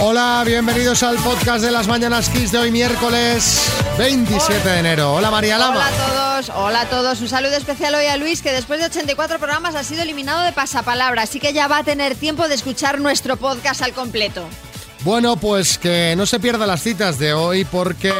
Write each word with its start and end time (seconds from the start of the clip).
Hola, 0.00 0.42
bienvenidos 0.46 1.02
al 1.02 1.16
podcast 1.16 1.62
de 1.62 1.70
las 1.70 1.88
Mañanas 1.88 2.28
Kiss 2.30 2.52
de 2.52 2.58
hoy 2.58 2.70
miércoles 2.70 3.60
27 3.98 4.68
de 4.68 4.78
enero. 4.78 5.12
Hola 5.12 5.30
María 5.30 5.58
Lama. 5.58 5.74
Hola 5.74 5.86
a 5.86 5.90
todos, 5.90 6.56
hola 6.56 6.80
a 6.82 6.88
todos. 6.88 7.20
Un 7.20 7.28
saludo 7.28 7.56
especial 7.56 7.94
hoy 7.94 8.06
a 8.06 8.16
Luis, 8.16 8.40
que 8.40 8.52
después 8.52 8.78
de 8.78 8.86
84 8.86 9.38
programas 9.38 9.74
ha 9.74 9.82
sido 9.82 10.02
eliminado 10.02 10.42
de 10.42 10.52
pasapalabra, 10.52 11.22
así 11.22 11.40
que 11.40 11.52
ya 11.52 11.66
va 11.66 11.78
a 11.78 11.84
tener 11.84 12.14
tiempo 12.14 12.46
de 12.48 12.54
escuchar 12.54 13.00
nuestro 13.00 13.36
podcast 13.36 13.82
al 13.82 13.92
completo. 13.92 14.48
Bueno, 15.02 15.36
pues 15.36 15.78
que 15.78 16.14
no 16.16 16.26
se 16.26 16.40
pierda 16.40 16.66
las 16.66 16.82
citas 16.82 17.18
de 17.18 17.32
hoy 17.32 17.64
porque 17.64 18.12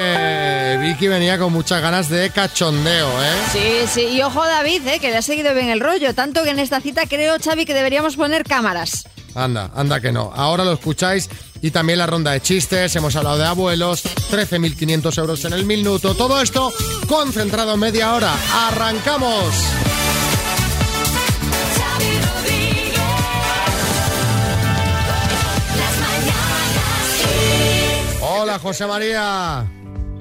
Vicky 0.81 1.09
venía 1.09 1.39
con 1.39 1.53
muchas 1.53 1.83
ganas 1.83 2.09
de 2.09 2.31
cachondeo, 2.31 3.09
¿eh? 3.23 3.35
Sí, 3.53 3.89
sí, 3.93 4.07
y 4.17 4.23
ojo 4.23 4.45
David, 4.45 4.87
¿eh? 4.87 4.99
que 5.01 5.11
le 5.11 5.17
ha 5.17 5.23
seguido 5.23 5.55
bien 5.55 5.69
el 5.71 5.81
rollo, 5.81 6.15
tanto 6.15 6.45
que 6.45 6.51
en 6.51 6.61
esta 6.61 6.81
cita 6.81 7.07
creo, 7.07 7.37
Xavi, 7.43 7.65
que 7.67 7.75
deberíamos 7.75 8.17
poner 8.17 8.45
cámaras. 8.45 9.05
Anda, 9.35 9.71
anda 9.75 10.01
que 10.01 10.13
no. 10.13 10.33
Ahora 10.35 10.65
lo 10.65 10.73
escucháis 10.73 11.29
y 11.61 11.71
también 11.71 11.99
la 11.99 12.07
ronda 12.07 12.33
de 12.33 12.41
chistes. 12.41 12.95
Hemos 12.97 13.15
hablado 13.17 13.39
de 13.39 13.47
abuelos, 13.47 14.05
13.500 14.05 15.19
euros 15.19 15.45
en 15.45 15.53
el 15.53 15.65
minuto. 15.65 16.15
Todo 16.15 16.41
esto 16.41 16.73
concentrado 17.07 17.75
en 17.75 17.81
media 17.81 18.15
hora. 18.15 18.35
¡Arrancamos! 18.69 19.55
Hola, 28.41 28.59
José 28.59 28.87
María. 28.87 29.65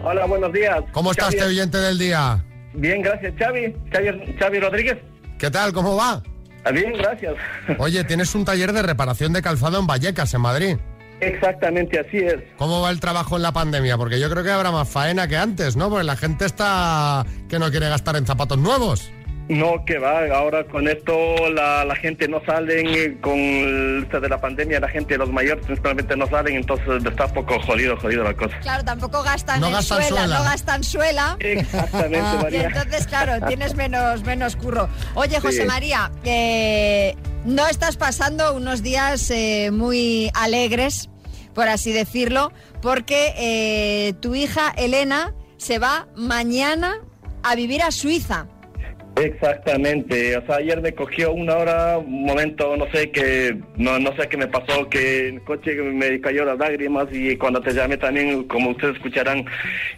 Hola, 0.04 0.26
buenos 0.26 0.52
días. 0.54 0.80
¿Cómo 0.92 1.12
está 1.12 1.26
Xavi. 1.26 1.36
este 1.36 1.48
oyente 1.48 1.78
del 1.78 1.98
día? 1.98 2.44
Bien, 2.74 3.02
gracias, 3.02 3.34
Xavi. 3.38 3.76
Xavi, 3.92 4.36
Xavi 4.40 4.60
Rodríguez. 4.60 4.98
¿Qué 5.38 5.52
tal? 5.52 5.74
¿Cómo 5.74 5.96
va? 5.96 6.22
Ah, 6.64 6.72
Bien, 6.72 6.94
gracias. 6.94 7.34
Oye, 7.80 8.04
tienes 8.04 8.34
un 8.36 8.46
taller 8.46 8.74
de 8.74 8.82
reparación 8.82 9.34
de 9.34 9.42
calzado 9.42 9.80
en 9.80 9.88
Vallecas, 9.88 10.34
en 10.34 10.42
Madrid. 10.42 10.78
Exactamente, 11.20 12.00
así 12.00 12.18
es. 12.18 12.36
¿Cómo 12.58 12.82
va 12.82 12.92
el 12.92 13.00
trabajo 13.00 13.38
en 13.38 13.42
la 13.42 13.52
pandemia? 13.52 13.98
Porque 13.98 14.20
yo 14.20 14.30
creo 14.30 14.44
que 14.44 14.52
habrá 14.52 14.72
más 14.72 14.88
faena 14.88 15.28
que 15.28 15.36
antes, 15.38 15.76
¿no? 15.76 15.90
Porque 15.90 16.04
la 16.04 16.16
gente 16.16 16.46
está 16.46 17.26
que 17.50 17.58
no 17.58 17.72
quiere 17.72 17.90
gastar 17.90 18.18
en 18.18 18.28
zapatos 18.28 18.60
nuevos. 18.60 19.12
No, 19.50 19.86
que 19.86 19.98
va, 19.98 20.26
ahora 20.36 20.66
con 20.66 20.90
esto 20.90 21.14
la, 21.54 21.86
la 21.86 21.96
gente 21.96 22.28
no 22.28 22.42
salen, 22.46 23.18
con 23.20 23.34
el 23.38 24.06
de 24.10 24.28
la 24.28 24.42
pandemia 24.42 24.80
la 24.82 24.90
gente, 24.90 25.18
los 25.18 25.32
mayores 25.32 25.66
principalmente 25.66 26.18
no 26.18 26.28
salen, 26.28 26.56
entonces 26.58 27.06
está 27.06 27.28
un 27.28 27.34
poco 27.34 27.58
jodido, 27.62 27.96
jodido 27.96 28.26
la 28.26 28.34
cosa. 28.34 28.60
Claro, 28.60 28.84
tampoco 28.84 29.24
gastan 29.24 29.62
No 29.62 29.68
en 29.68 29.74
gastan 29.74 30.02
suela, 30.04 30.22
suela. 30.24 30.38
no 30.40 30.44
gastan 30.44 30.84
suela. 30.84 31.38
Exactamente, 31.40 32.18
Y 32.40 32.44
María. 32.44 32.64
entonces, 32.68 33.08
claro, 33.08 33.46
tienes 33.48 33.74
menos, 33.76 34.24
menos 34.24 34.58
curro. 34.58 34.90
Oye, 35.16 35.40
José 35.40 35.62
Sí. 35.62 35.68
María, 35.68 36.12
eh, 36.26 37.16
no 37.46 37.68
estás 37.68 37.96
pasando 37.96 38.54
unos 38.54 38.84
días 38.84 39.32
eh, 39.32 39.70
muy 39.72 40.30
alegres, 40.34 41.10
por 41.54 41.70
así 41.70 41.94
decirlo, 41.94 42.52
porque 42.82 43.34
eh, 43.38 44.14
tu 44.20 44.36
hija 44.36 44.74
Elena 44.76 45.34
se 45.56 45.80
va 45.80 46.08
mañana 46.18 46.96
a 47.44 47.56
vivir 47.56 47.82
a 47.82 47.92
Suiza. 47.92 48.48
Exactamente, 49.20 50.38
o 50.38 50.46
sea, 50.46 50.58
ayer 50.58 50.80
me 50.80 50.94
cogió 50.94 51.34
una 51.34 51.58
hora, 51.58 51.98
un 51.98 52.24
momento, 52.24 52.78
no 52.78 52.86
sé 52.92 53.10
qué, 53.10 53.58
no, 53.76 53.98
no 53.98 54.16
sé 54.16 54.28
qué 54.30 54.38
me 54.38 54.48
pasó, 54.48 54.88
que 54.90 55.30
el 55.30 55.42
coche 55.42 55.74
me 55.74 56.22
cayó 56.22 56.46
las 56.46 56.60
lágrimas 56.60 57.08
y 57.12 57.36
cuando 57.36 57.60
te 57.62 57.74
llamé 57.74 57.98
también, 57.98 58.44
como 58.44 58.72
ustedes 58.72 58.96
escucharán, 58.96 59.44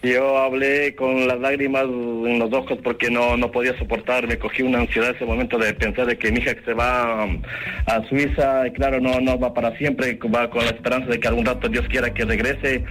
yo 0.02 0.38
hablé 0.38 0.96
con 0.96 1.28
las 1.28 1.38
lágrimas 1.38 1.84
en 1.84 2.40
los 2.40 2.54
ojos 2.54 2.80
porque 2.82 3.12
no, 3.12 3.36
no 3.36 3.52
podía 3.52 3.78
soportar, 3.78 4.26
me 4.26 4.40
cogí 4.40 4.62
una 4.62 4.80
ansiedad 4.80 5.14
ese 5.14 5.26
momento 5.26 5.58
de 5.58 5.74
pensar 5.74 6.06
de 6.06 6.18
que 6.18 6.32
mi 6.32 6.40
hija 6.40 6.56
que 6.56 6.64
se 6.64 6.74
va 6.74 7.24
a 7.24 8.08
Suiza, 8.08 8.68
y 8.68 8.72
claro, 8.72 9.02
no, 9.02 9.20
no 9.20 9.38
va 9.38 9.54
para 9.54 9.78
siempre, 9.78 10.18
va 10.34 10.50
con 10.50 10.64
la 10.64 10.72
esperanza 10.72 11.10
de 11.10 11.20
que 11.20 11.28
algún 11.28 11.46
rato 11.46 11.68
Dios 11.68 11.86
quiera 11.90 12.14
que 12.14 12.24
regrese, 12.24 12.86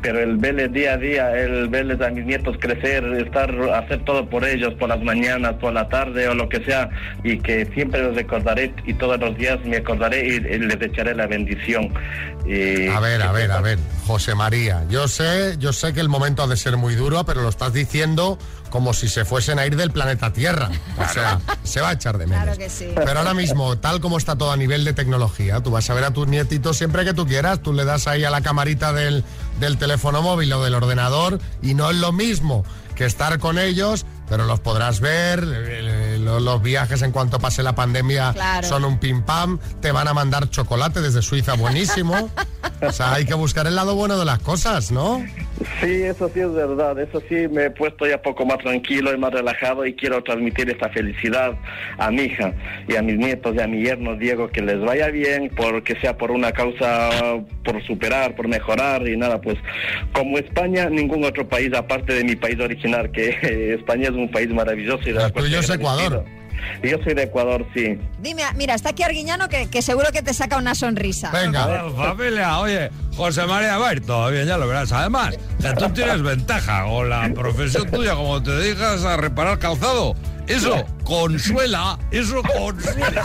pero 0.00 0.20
el 0.20 0.36
verles 0.36 0.72
día 0.72 0.92
a 0.92 0.96
día, 0.98 1.36
el 1.36 1.68
verles 1.68 2.00
a 2.00 2.10
mis 2.10 2.24
nietos 2.24 2.56
crecer, 2.60 3.04
estar, 3.14 3.52
hacer 3.74 4.04
todo 4.04 4.28
por 4.28 4.44
ellos, 4.44 4.74
por 4.74 4.88
las 4.88 5.02
mañanas, 5.02 5.54
por 5.54 5.71
la 5.72 5.88
tarde 5.88 6.28
o 6.28 6.34
lo 6.34 6.48
que 6.48 6.64
sea, 6.64 6.88
y 7.24 7.38
que 7.38 7.66
siempre 7.74 8.02
los 8.02 8.14
recordaré 8.14 8.74
y 8.86 8.94
todos 8.94 9.18
los 9.18 9.36
días 9.36 9.58
me 9.64 9.78
acordaré 9.78 10.26
y, 10.26 10.30
y 10.36 10.58
les 10.58 10.80
echaré 10.80 11.14
la 11.14 11.26
bendición. 11.26 11.92
Y- 12.46 12.88
A 12.88 13.00
ver, 13.00 13.22
a 13.22 13.32
ver, 13.32 13.50
a 13.52 13.60
ver, 13.60 13.78
José 14.06 14.34
María, 14.34 14.84
yo 14.88 15.06
sé, 15.08 15.56
yo 15.58 15.72
sé 15.72 15.92
que 15.92 16.00
el 16.00 16.08
momento 16.08 16.42
ha 16.42 16.46
de 16.46 16.56
ser 16.56 16.76
muy 16.76 16.94
duro, 16.94 17.24
pero 17.24 17.42
lo 17.42 17.48
estás 17.48 17.72
diciendo 17.72 18.38
como 18.70 18.94
si 18.94 19.06
se 19.08 19.24
fuesen 19.26 19.58
a 19.58 19.66
ir 19.66 19.76
del 19.76 19.90
planeta 19.90 20.32
Tierra. 20.32 20.70
O 20.98 21.06
sea, 21.12 21.40
se 21.62 21.80
va 21.82 21.90
a 21.90 21.92
echar 21.92 22.16
de 22.16 22.26
menos. 22.26 22.42
Claro 22.44 22.58
que 22.58 22.70
sí. 22.70 22.86
Pero 22.94 23.18
ahora 23.18 23.34
mismo, 23.34 23.76
tal 23.78 24.00
como 24.00 24.16
está 24.16 24.34
todo 24.36 24.50
a 24.50 24.56
nivel 24.56 24.84
de 24.86 24.94
tecnología, 24.94 25.60
tú 25.60 25.70
vas 25.70 25.88
a 25.90 25.94
ver 25.94 26.04
a 26.04 26.10
tus 26.12 26.26
nietitos 26.26 26.78
siempre 26.78 27.04
que 27.04 27.12
tú 27.12 27.26
quieras, 27.26 27.60
tú 27.60 27.74
le 27.74 27.84
das 27.84 28.06
ahí 28.08 28.24
a 28.24 28.30
la 28.30 28.40
camarita 28.40 28.92
del, 28.94 29.24
del 29.60 29.76
teléfono 29.76 30.22
móvil 30.22 30.50
o 30.54 30.64
del 30.64 30.74
ordenador 30.74 31.38
y 31.60 31.74
no 31.74 31.90
es 31.90 31.96
lo 31.96 32.12
mismo 32.12 32.64
que 32.94 33.04
estar 33.04 33.38
con 33.38 33.58
ellos, 33.58 34.06
pero 34.32 34.46
los 34.46 34.60
podrás 34.60 35.00
ver, 35.00 35.44
eh, 35.46 36.16
lo- 36.18 36.40
los 36.40 36.62
viajes 36.62 37.02
en 37.02 37.12
cuanto 37.12 37.38
pase 37.38 37.62
la 37.62 37.74
pandemia 37.74 38.32
Claro. 38.32 38.66
son 38.66 38.86
un 38.86 38.98
pim 38.98 39.20
pam, 39.24 39.58
te 39.82 39.92
van 39.92 40.08
a 40.08 40.14
mandar 40.14 40.48
chocolate 40.48 41.02
desde 41.02 41.20
Suiza 41.20 41.52
buenísimo. 41.52 42.30
O 42.80 42.90
sea, 42.90 43.12
hay 43.12 43.26
que 43.26 43.34
buscar 43.34 43.66
el 43.68 43.76
lado 43.76 43.94
bueno 43.94 44.18
de 44.18 44.24
las 44.24 44.38
cosas, 44.40 44.90
¿no? 44.90 45.22
Sí, 45.80 46.02
eso 46.02 46.30
sí 46.32 46.40
es 46.40 46.52
verdad. 46.52 46.98
Eso 46.98 47.22
sí, 47.28 47.48
me 47.48 47.66
he 47.66 47.70
puesto 47.70 48.06
ya 48.06 48.20
poco 48.20 48.44
más 48.44 48.58
tranquilo 48.58 49.12
y 49.12 49.18
más 49.18 49.32
relajado 49.32 49.86
y 49.86 49.94
quiero 49.94 50.22
transmitir 50.22 50.70
esta 50.70 50.88
felicidad 50.90 51.54
a 51.98 52.10
mi 52.10 52.22
hija 52.22 52.52
y 52.88 52.96
a 52.96 53.02
mis 53.02 53.16
nietos 53.16 53.54
y 53.56 53.60
a 53.60 53.66
mi 53.66 53.82
yerno 53.82 54.16
Diego, 54.16 54.48
que 54.48 54.62
les 54.62 54.80
vaya 54.80 55.08
bien, 55.08 55.50
porque 55.56 55.96
sea 56.00 56.16
por 56.16 56.30
una 56.30 56.52
causa, 56.52 57.10
por 57.64 57.82
superar, 57.84 58.34
por 58.34 58.48
mejorar 58.48 59.06
y 59.06 59.16
nada, 59.16 59.40
pues 59.40 59.58
como 60.12 60.38
España, 60.38 60.88
ningún 60.88 61.24
otro 61.24 61.48
país 61.48 61.72
aparte 61.74 62.14
de 62.14 62.24
mi 62.24 62.36
país 62.36 62.58
original, 62.60 63.10
que 63.10 63.74
España 63.74 64.04
es 64.04 64.14
un 64.14 64.30
país 64.30 64.48
maravilloso. 64.50 65.08
Y 65.08 65.12
de 65.12 65.18
la 65.18 65.30
tuyo 65.30 65.60
es 65.60 65.70
Ecuador. 65.70 66.24
Yo 66.82 66.98
soy 67.02 67.14
de 67.14 67.24
Ecuador, 67.24 67.66
sí. 67.74 67.98
Dime, 68.20 68.42
mira, 68.56 68.74
está 68.74 68.90
aquí 68.90 69.02
Arguiñano 69.02 69.48
que, 69.48 69.68
que 69.68 69.82
seguro 69.82 70.10
que 70.12 70.22
te 70.22 70.34
saca 70.34 70.56
una 70.56 70.74
sonrisa. 70.74 71.30
Venga. 71.30 71.90
Familia, 71.96 72.58
oye, 72.58 72.90
José 73.16 73.46
María, 73.46 73.78
va 73.78 73.90
a 73.90 73.92
ir 73.92 74.04
todo 74.04 74.30
bien, 74.30 74.46
ya 74.46 74.56
lo 74.56 74.66
verás. 74.66 74.90
Además, 74.92 75.36
que 75.60 75.72
tú 75.74 75.88
tienes 75.90 76.22
ventaja 76.22 76.84
con 76.84 77.08
la 77.08 77.30
profesión 77.34 77.90
tuya, 77.90 78.14
como 78.14 78.42
te 78.42 78.52
dedicas 78.52 79.04
a 79.04 79.16
reparar 79.16 79.58
calzado. 79.58 80.14
Eso 80.48 80.84
consuela, 81.04 81.98
eso 82.10 82.42
consuela. 82.42 83.24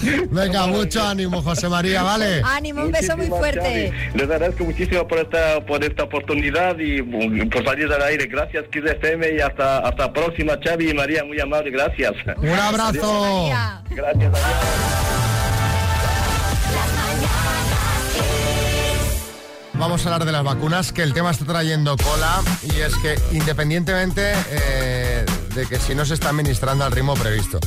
Venga, 0.30 0.66
mucho 0.68 1.02
ánimo, 1.02 1.42
José 1.42 1.68
María, 1.68 2.02
¿vale? 2.02 2.42
Ánimo, 2.44 2.84
un 2.84 2.92
beso 2.92 3.16
muy 3.16 3.26
fuerte. 3.26 3.92
Les 4.14 4.30
agradezco 4.30 4.64
muchísimo 4.64 5.06
por 5.08 5.18
esta, 5.18 5.60
por 5.66 5.82
esta 5.82 6.04
oportunidad 6.04 6.78
y 6.78 7.02
mm, 7.02 7.50
por 7.50 7.64
salir 7.64 7.92
al 7.92 8.02
aire. 8.02 8.26
Gracias, 8.26 8.64
Kiss 8.70 8.84
FM, 8.84 9.36
y 9.36 9.40
hasta, 9.40 9.78
hasta 9.78 10.12
próxima, 10.12 10.56
Xavi 10.62 10.90
y 10.90 10.94
María, 10.94 11.24
muy 11.24 11.40
amable, 11.40 11.70
gracias. 11.70 12.12
Un 12.36 12.48
abrazo. 12.48 13.50
Gracias, 13.90 14.32
adiós. 14.32 15.17
Vamos 19.78 20.04
a 20.04 20.08
hablar 20.08 20.26
de 20.26 20.32
las 20.32 20.42
vacunas, 20.42 20.92
que 20.92 21.02
el 21.04 21.14
tema 21.14 21.30
está 21.30 21.44
trayendo 21.44 21.96
cola 21.96 22.42
y 22.64 22.80
es 22.80 22.94
que 22.96 23.16
independientemente 23.30 24.32
eh, 24.50 25.24
de 25.54 25.66
que 25.66 25.78
si 25.78 25.94
no 25.94 26.04
se 26.04 26.14
está 26.14 26.30
administrando 26.30 26.84
al 26.84 26.90
ritmo 26.90 27.14
previsto, 27.14 27.60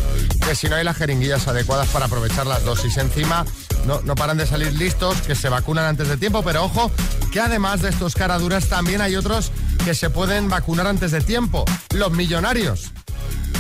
que 0.46 0.53
si 0.53 0.68
no 0.68 0.75
hay 0.75 0.84
las 0.84 0.97
jeringuillas 0.97 1.47
adecuadas 1.47 1.88
para 1.88 2.06
aprovechar 2.06 2.46
las 2.46 2.66
dosis 2.66 2.97
encima, 2.97 3.46
no, 3.85 4.02
no 4.02 4.16
paran 4.16 4.38
de 4.38 4.46
salir 4.46 4.74
listos, 4.74 5.22
que 5.22 5.35
se 5.35 5.47
vacunan 5.47 5.85
antes 5.85 6.09
de 6.09 6.18
tiempo, 6.18 6.44
pero 6.44 6.66
ojo, 6.66 6.91
que 7.31 7.40
además 7.40 7.81
de 7.81 7.90
estos 7.90 8.13
caraduras 8.13 8.68
también 8.68 9.02
hay 9.02 9.16
otros 9.16 9.52
que 9.85 9.96
se 9.96 10.09
pueden 10.09 10.50
vacunar 10.50 10.88
antes 10.88 11.11
de 11.11 11.22
tiempo, 11.22 11.66
los 11.96 12.11
millonarios. 12.11 12.91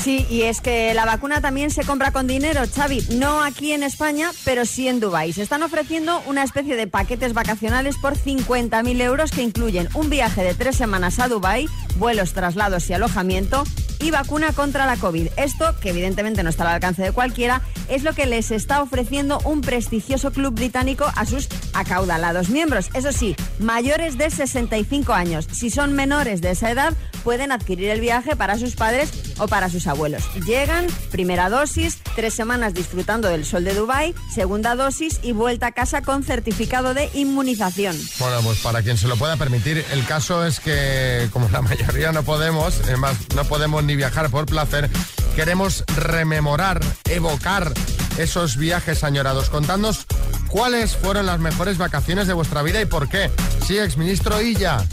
Sí, 0.01 0.25
y 0.31 0.43
es 0.43 0.61
que 0.61 0.95
la 0.95 1.05
vacuna 1.05 1.41
también 1.41 1.69
se 1.69 1.83
compra 1.83 2.11
con 2.11 2.25
dinero, 2.25 2.61
Xavi. 2.73 3.05
No 3.19 3.43
aquí 3.43 3.71
en 3.71 3.83
España, 3.83 4.31
pero 4.43 4.65
sí 4.65 4.87
en 4.87 4.99
Dubái. 4.99 5.31
Se 5.31 5.43
están 5.43 5.61
ofreciendo 5.61 6.23
una 6.25 6.41
especie 6.41 6.75
de 6.75 6.87
paquetes 6.87 7.33
vacacionales 7.33 7.97
por 8.01 8.17
50.000 8.17 8.99
euros 8.99 9.29
que 9.29 9.43
incluyen 9.43 9.89
un 9.93 10.09
viaje 10.09 10.41
de 10.43 10.55
tres 10.55 10.75
semanas 10.75 11.19
a 11.19 11.27
Dubái, 11.27 11.67
vuelos, 11.97 12.33
traslados 12.33 12.89
y 12.89 12.93
alojamiento 12.93 13.63
y 14.01 14.11
vacuna 14.11 14.51
contra 14.53 14.85
la 14.85 14.97
COVID. 14.97 15.27
Esto, 15.37 15.75
que 15.79 15.89
evidentemente 15.89 16.43
no 16.43 16.49
está 16.49 16.63
al 16.63 16.75
alcance 16.75 17.01
de 17.01 17.11
cualquiera, 17.11 17.61
es 17.87 18.03
lo 18.03 18.13
que 18.13 18.25
les 18.25 18.51
está 18.51 18.81
ofreciendo 18.81 19.39
un 19.45 19.61
prestigioso 19.61 20.31
club 20.31 20.53
británico 20.53 21.05
a 21.15 21.25
sus 21.25 21.47
acaudalados 21.73 22.49
miembros. 22.49 22.89
Eso 22.93 23.11
sí, 23.11 23.35
mayores 23.59 24.17
de 24.17 24.29
65 24.29 25.13
años. 25.13 25.47
Si 25.51 25.69
son 25.69 25.93
menores 25.93 26.41
de 26.41 26.51
esa 26.51 26.71
edad, 26.71 26.93
pueden 27.23 27.51
adquirir 27.51 27.89
el 27.89 28.01
viaje 28.01 28.35
para 28.35 28.57
sus 28.57 28.75
padres 28.75 29.11
o 29.37 29.47
para 29.47 29.69
sus 29.69 29.87
abuelos. 29.87 30.23
Llegan, 30.45 30.87
primera 31.11 31.49
dosis, 31.49 31.99
tres 32.15 32.33
semanas 32.33 32.73
disfrutando 32.73 33.27
del 33.27 33.45
sol 33.45 33.63
de 33.63 33.73
Dubái, 33.73 34.15
segunda 34.33 34.75
dosis 34.75 35.19
y 35.21 35.31
vuelta 35.31 35.67
a 35.67 35.71
casa 35.71 36.01
con 36.01 36.23
certificado 36.23 36.93
de 36.93 37.09
inmunización. 37.13 37.97
Bueno, 38.19 38.41
pues 38.43 38.59
para 38.59 38.81
quien 38.81 38.97
se 38.97 39.07
lo 39.07 39.15
pueda 39.17 39.37
permitir, 39.37 39.85
el 39.91 40.05
caso 40.05 40.45
es 40.45 40.59
que 40.59 41.29
como 41.31 41.49
la 41.49 41.61
mayoría 41.61 42.11
no 42.11 42.23
podemos, 42.23 42.81
además 42.83 43.17
no 43.35 43.43
podemos 43.45 43.83
ni 43.83 43.90
viajar 43.95 44.29
por 44.29 44.45
placer, 44.45 44.89
queremos 45.35 45.83
rememorar, 45.95 46.81
evocar 47.09 47.73
esos 48.17 48.57
viajes 48.57 49.03
añorados. 49.03 49.49
Contadnos 49.49 50.05
cuáles 50.47 50.95
fueron 50.95 51.25
las 51.25 51.39
mejores 51.39 51.77
vacaciones 51.77 52.27
de 52.27 52.33
vuestra 52.33 52.61
vida 52.61 52.81
y 52.81 52.85
por 52.85 53.07
qué. 53.09 53.31
Sí, 53.65 53.77
exministro 53.77 54.41
Illa. 54.41 54.85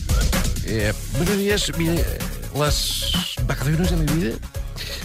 Eh, 0.65 0.93
buenos 1.17 1.37
días. 1.37 1.73
Mire, 1.77 2.05
las 2.55 3.11
vacaciones 3.47 3.91
de 3.91 3.97
mi 3.97 4.12
vida, 4.12 4.37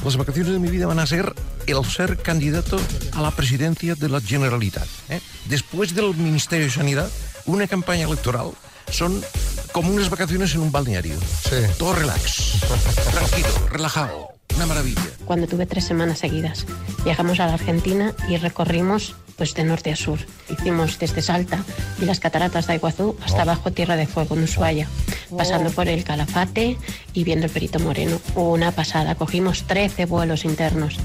las 0.03 0.17
vacaciones 0.17 0.53
de 0.53 0.59
mi 0.59 0.69
vida 0.69 0.87
van 0.87 0.99
a 0.99 1.07
ser 1.07 1.33
el 1.65 1.85
ser 1.85 2.17
candidato 2.17 2.79
a 3.13 3.21
la 3.21 3.31
presidencia 3.31 3.95
de 3.95 4.09
la 4.09 4.21
Generalitat. 4.21 4.87
¿eh? 5.09 5.21
Después 5.45 5.95
del 5.95 6.15
Ministerio 6.15 6.65
de 6.65 6.71
Sanidad, 6.71 7.09
una 7.45 7.67
campaña 7.67 8.05
electoral 8.05 8.51
son 8.91 9.23
como 9.73 9.91
unas 9.91 10.09
vacaciones 10.09 10.53
en 10.55 10.61
un 10.61 10.71
balneario. 10.71 11.15
Sí. 11.19 11.55
Todo 11.77 11.93
relax, 11.93 12.59
tranquilo, 13.11 13.49
relajado, 13.71 14.29
una 14.55 14.65
maravilla. 14.67 15.01
cuando 15.25 15.47
tuve 15.47 15.65
tres 15.65 15.83
semanas 15.85 16.19
seguidas. 16.19 16.65
Viajamos 17.03 17.39
a 17.39 17.47
la 17.47 17.55
Argentina 17.55 18.13
y 18.29 18.37
recorrimos 18.37 19.15
pues 19.35 19.55
de 19.55 19.63
norte 19.63 19.91
a 19.91 19.95
sur. 19.95 20.19
Hicimos 20.47 20.99
desde 20.99 21.21
Salta 21.23 21.63
y 21.99 22.05
las 22.05 22.19
cataratas 22.19 22.67
de 22.67 22.75
Iguazú 22.75 23.17
hasta 23.25 23.41
abajo 23.41 23.71
Tierra 23.73 23.95
de 23.95 24.05
Fuego 24.05 24.35
en 24.35 24.43
Ushuaia, 24.43 24.87
pasando 25.35 25.71
por 25.71 25.87
el 25.87 26.03
Calafate 26.03 26.77
y 27.13 27.23
viendo 27.23 27.47
el 27.47 27.51
Perito 27.51 27.79
Moreno. 27.79 28.19
Una 28.35 28.71
pasada, 28.71 29.15
cogimos 29.15 29.63
13 29.63 30.05
vuelos 30.05 30.45
internos. 30.45 30.97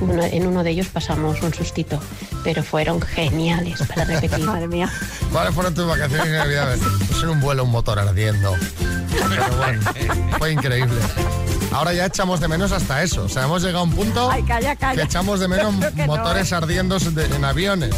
Uno- 0.00 0.22
en 0.24 0.46
uno 0.46 0.62
de 0.62 0.70
ellos 0.70 0.88
pasamos 0.88 1.40
un 1.42 1.54
sustito, 1.54 1.98
pero 2.44 2.62
fueron 2.62 3.00
geniales 3.00 3.80
para 3.88 4.04
repetir. 4.04 4.40
Madre 4.46 4.68
mía. 4.68 4.90
¿Cuáles 5.32 5.54
fueron 5.54 5.74
tus 5.74 5.86
vacaciones 5.86 6.26
inolvidables? 6.28 6.80
Pues 7.08 7.22
en 7.22 7.28
un 7.30 7.40
vuelo 7.40 7.64
un 7.64 7.70
motor 7.70 7.98
ardiendo. 7.98 8.54
Pero 9.28 9.56
bueno, 9.56 9.80
fue 10.38 10.52
increíble. 10.52 10.94
Ahora 11.72 11.92
ya 11.92 12.06
echamos 12.06 12.40
de 12.40 12.48
menos 12.48 12.72
hasta 12.72 13.02
eso. 13.02 13.24
O 13.24 13.28
sea, 13.28 13.44
hemos 13.44 13.62
llegado 13.62 13.80
a 13.80 13.82
un 13.84 13.92
punto 13.92 14.30
Ay, 14.30 14.42
calla, 14.42 14.76
calla. 14.76 15.00
que 15.02 15.06
echamos 15.06 15.40
de 15.40 15.48
menos 15.48 15.74
no, 15.94 16.06
motores 16.06 16.52
¿eh? 16.52 16.54
ardiendo 16.54 16.98
de- 16.98 17.24
en 17.34 17.44
aviones. 17.44 17.94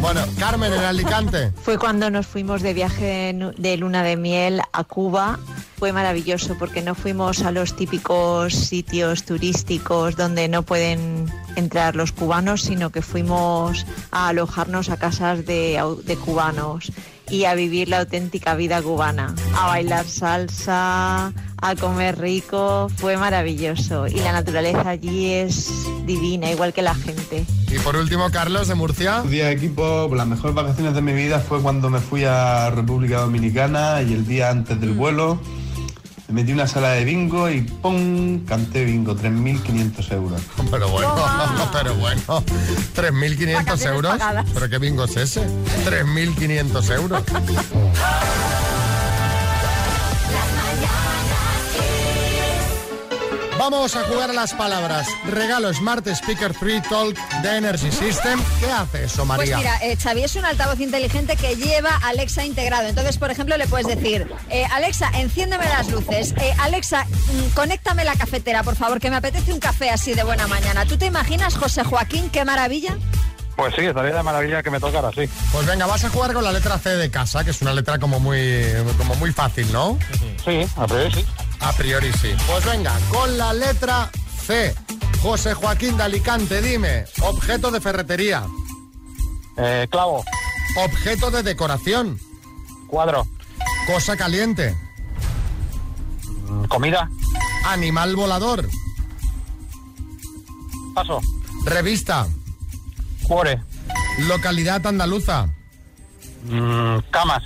Bueno, 0.00 0.20
Carmen, 0.38 0.72
en 0.72 0.80
Alicante. 0.80 1.52
Fue 1.62 1.78
cuando 1.78 2.10
nos 2.10 2.26
fuimos 2.26 2.60
de 2.62 2.74
viaje 2.74 3.34
de 3.56 3.76
luna 3.76 4.02
de 4.02 4.16
miel 4.16 4.60
a 4.72 4.84
Cuba. 4.84 5.38
Fue 5.82 5.92
maravilloso 5.92 6.54
porque 6.60 6.80
no 6.80 6.94
fuimos 6.94 7.42
a 7.42 7.50
los 7.50 7.74
típicos 7.74 8.54
sitios 8.54 9.24
turísticos 9.24 10.14
donde 10.14 10.46
no 10.46 10.62
pueden 10.62 11.26
entrar 11.56 11.96
los 11.96 12.12
cubanos, 12.12 12.62
sino 12.62 12.90
que 12.90 13.02
fuimos 13.02 13.84
a 14.12 14.28
alojarnos 14.28 14.90
a 14.90 14.96
casas 14.96 15.44
de, 15.44 15.82
de 16.04 16.16
cubanos 16.16 16.92
y 17.28 17.46
a 17.46 17.56
vivir 17.56 17.88
la 17.88 17.98
auténtica 17.98 18.54
vida 18.54 18.80
cubana, 18.80 19.34
a 19.58 19.66
bailar 19.66 20.06
salsa, 20.06 21.32
a 21.56 21.74
comer 21.80 22.16
rico. 22.16 22.88
Fue 22.98 23.16
maravilloso 23.16 24.06
y 24.06 24.20
la 24.20 24.30
naturaleza 24.30 24.88
allí 24.88 25.32
es 25.32 25.68
divina, 26.06 26.48
igual 26.48 26.72
que 26.72 26.82
la 26.82 26.94
gente. 26.94 27.44
Y 27.66 27.78
por 27.80 27.96
último, 27.96 28.30
Carlos, 28.30 28.68
de 28.68 28.76
Murcia. 28.76 29.14
Buenos 29.14 29.32
días 29.32 29.50
equipo, 29.50 30.08
las 30.14 30.28
mejores 30.28 30.54
vacaciones 30.54 30.94
de 30.94 31.02
mi 31.02 31.12
vida 31.12 31.40
fue 31.40 31.60
cuando 31.60 31.90
me 31.90 31.98
fui 31.98 32.22
a 32.22 32.70
República 32.70 33.22
Dominicana 33.22 34.00
y 34.02 34.12
el 34.12 34.24
día 34.28 34.48
antes 34.48 34.80
del 34.80 34.92
vuelo 34.92 35.40
me 36.32 36.40
metí 36.40 36.52
una 36.52 36.66
sala 36.66 36.92
de 36.92 37.04
bingo 37.04 37.50
y 37.50 37.60
¡pum! 37.60 38.44
canté 38.46 38.86
bingo, 38.86 39.14
3.500 39.14 40.12
euros. 40.12 40.40
Pero 40.70 40.88
bueno, 40.88 41.10
Toma. 41.10 41.70
pero 41.72 41.94
bueno. 41.96 42.22
3.500 42.96 43.54
Vacaciones 43.54 43.86
euros. 43.86 44.12
pagadas. 44.12 44.46
¿Pero 44.54 44.68
qué 44.70 44.78
bingo 44.78 45.04
es 45.04 45.16
ese? 45.16 45.46
3.500 45.84 46.94
euros. 46.94 47.22
Vamos 53.62 53.94
a 53.94 54.02
jugar 54.02 54.28
a 54.28 54.32
las 54.32 54.54
palabras. 54.54 55.06
Regalo 55.24 55.72
Smart 55.72 56.04
Speaker 56.08 56.52
3 56.52 56.82
Talk 56.88 57.16
de 57.42 57.58
Energy 57.58 57.92
System. 57.92 58.42
¿Qué 58.58 58.66
hace 58.66 59.04
eso, 59.04 59.18
Pues 59.24 59.28
María? 59.38 59.56
mira, 59.56 59.78
eh, 59.84 59.96
Xavi 59.96 60.24
es 60.24 60.34
un 60.34 60.44
altavoz 60.44 60.80
inteligente 60.80 61.36
que 61.36 61.54
lleva 61.54 61.90
Alexa 62.02 62.44
integrado. 62.44 62.88
Entonces, 62.88 63.18
por 63.18 63.30
ejemplo, 63.30 63.56
le 63.56 63.68
puedes 63.68 63.86
decir, 63.86 64.26
eh, 64.50 64.64
Alexa, 64.72 65.12
enciéndeme 65.14 65.64
las 65.66 65.88
luces. 65.92 66.34
Eh, 66.38 66.52
Alexa, 66.58 67.04
mm, 67.04 67.54
conéctame 67.54 68.02
la 68.04 68.16
cafetera, 68.16 68.64
por 68.64 68.74
favor, 68.74 68.98
que 68.98 69.10
me 69.10 69.16
apetece 69.16 69.52
un 69.52 69.60
café 69.60 69.90
así 69.90 70.12
de 70.12 70.24
buena 70.24 70.48
mañana. 70.48 70.84
¿Tú 70.84 70.98
te 70.98 71.06
imaginas, 71.06 71.54
José 71.54 71.84
Joaquín, 71.84 72.30
qué 72.30 72.44
maravilla? 72.44 72.96
Pues 73.54 73.74
sí, 73.76 73.82
estaría 73.84 74.12
de 74.12 74.22
maravilla 74.24 74.60
que 74.64 74.70
me 74.70 74.80
tocara, 74.80 75.10
sí. 75.12 75.28
Pues 75.52 75.66
venga, 75.66 75.86
vas 75.86 76.02
a 76.04 76.08
jugar 76.10 76.32
con 76.32 76.42
la 76.42 76.50
letra 76.50 76.78
C 76.78 76.88
de 76.96 77.10
casa, 77.12 77.44
que 77.44 77.50
es 77.50 77.62
una 77.62 77.72
letra 77.74 78.00
como 78.00 78.18
muy, 78.18 78.64
como 78.98 79.14
muy 79.14 79.30
fácil, 79.32 79.70
¿no? 79.72 79.98
Sí, 80.44 80.66
a 80.76 80.86
ver, 80.86 81.14
sí. 81.14 81.24
A 81.62 81.72
priori 81.72 82.12
sí. 82.14 82.34
Pues 82.46 82.64
venga, 82.64 82.98
con 83.10 83.38
la 83.38 83.52
letra 83.52 84.10
C. 84.44 84.74
José 85.22 85.54
Joaquín 85.54 85.96
de 85.96 86.02
Alicante, 86.02 86.60
dime, 86.60 87.04
objeto 87.20 87.70
de 87.70 87.80
ferretería, 87.80 88.44
Eh, 89.56 89.86
clavo, 89.90 90.24
objeto 90.78 91.30
de 91.30 91.42
decoración, 91.42 92.18
cuadro, 92.88 93.26
cosa 93.86 94.16
caliente, 94.16 94.74
mm, 96.48 96.64
comida, 96.64 97.08
animal 97.66 98.16
volador, 98.16 98.66
paso, 100.94 101.20
revista, 101.66 102.26
cuore, 103.24 103.60
localidad 104.26 104.84
andaluza, 104.86 105.48
mm, 106.44 106.96
camas, 107.10 107.42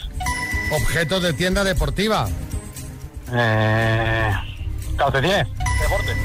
objeto 0.80 1.18
de 1.20 1.32
tienda 1.32 1.64
deportiva, 1.64 2.28
eh, 3.32 4.30
calcetines, 4.96 5.46
deporte. 5.80 6.16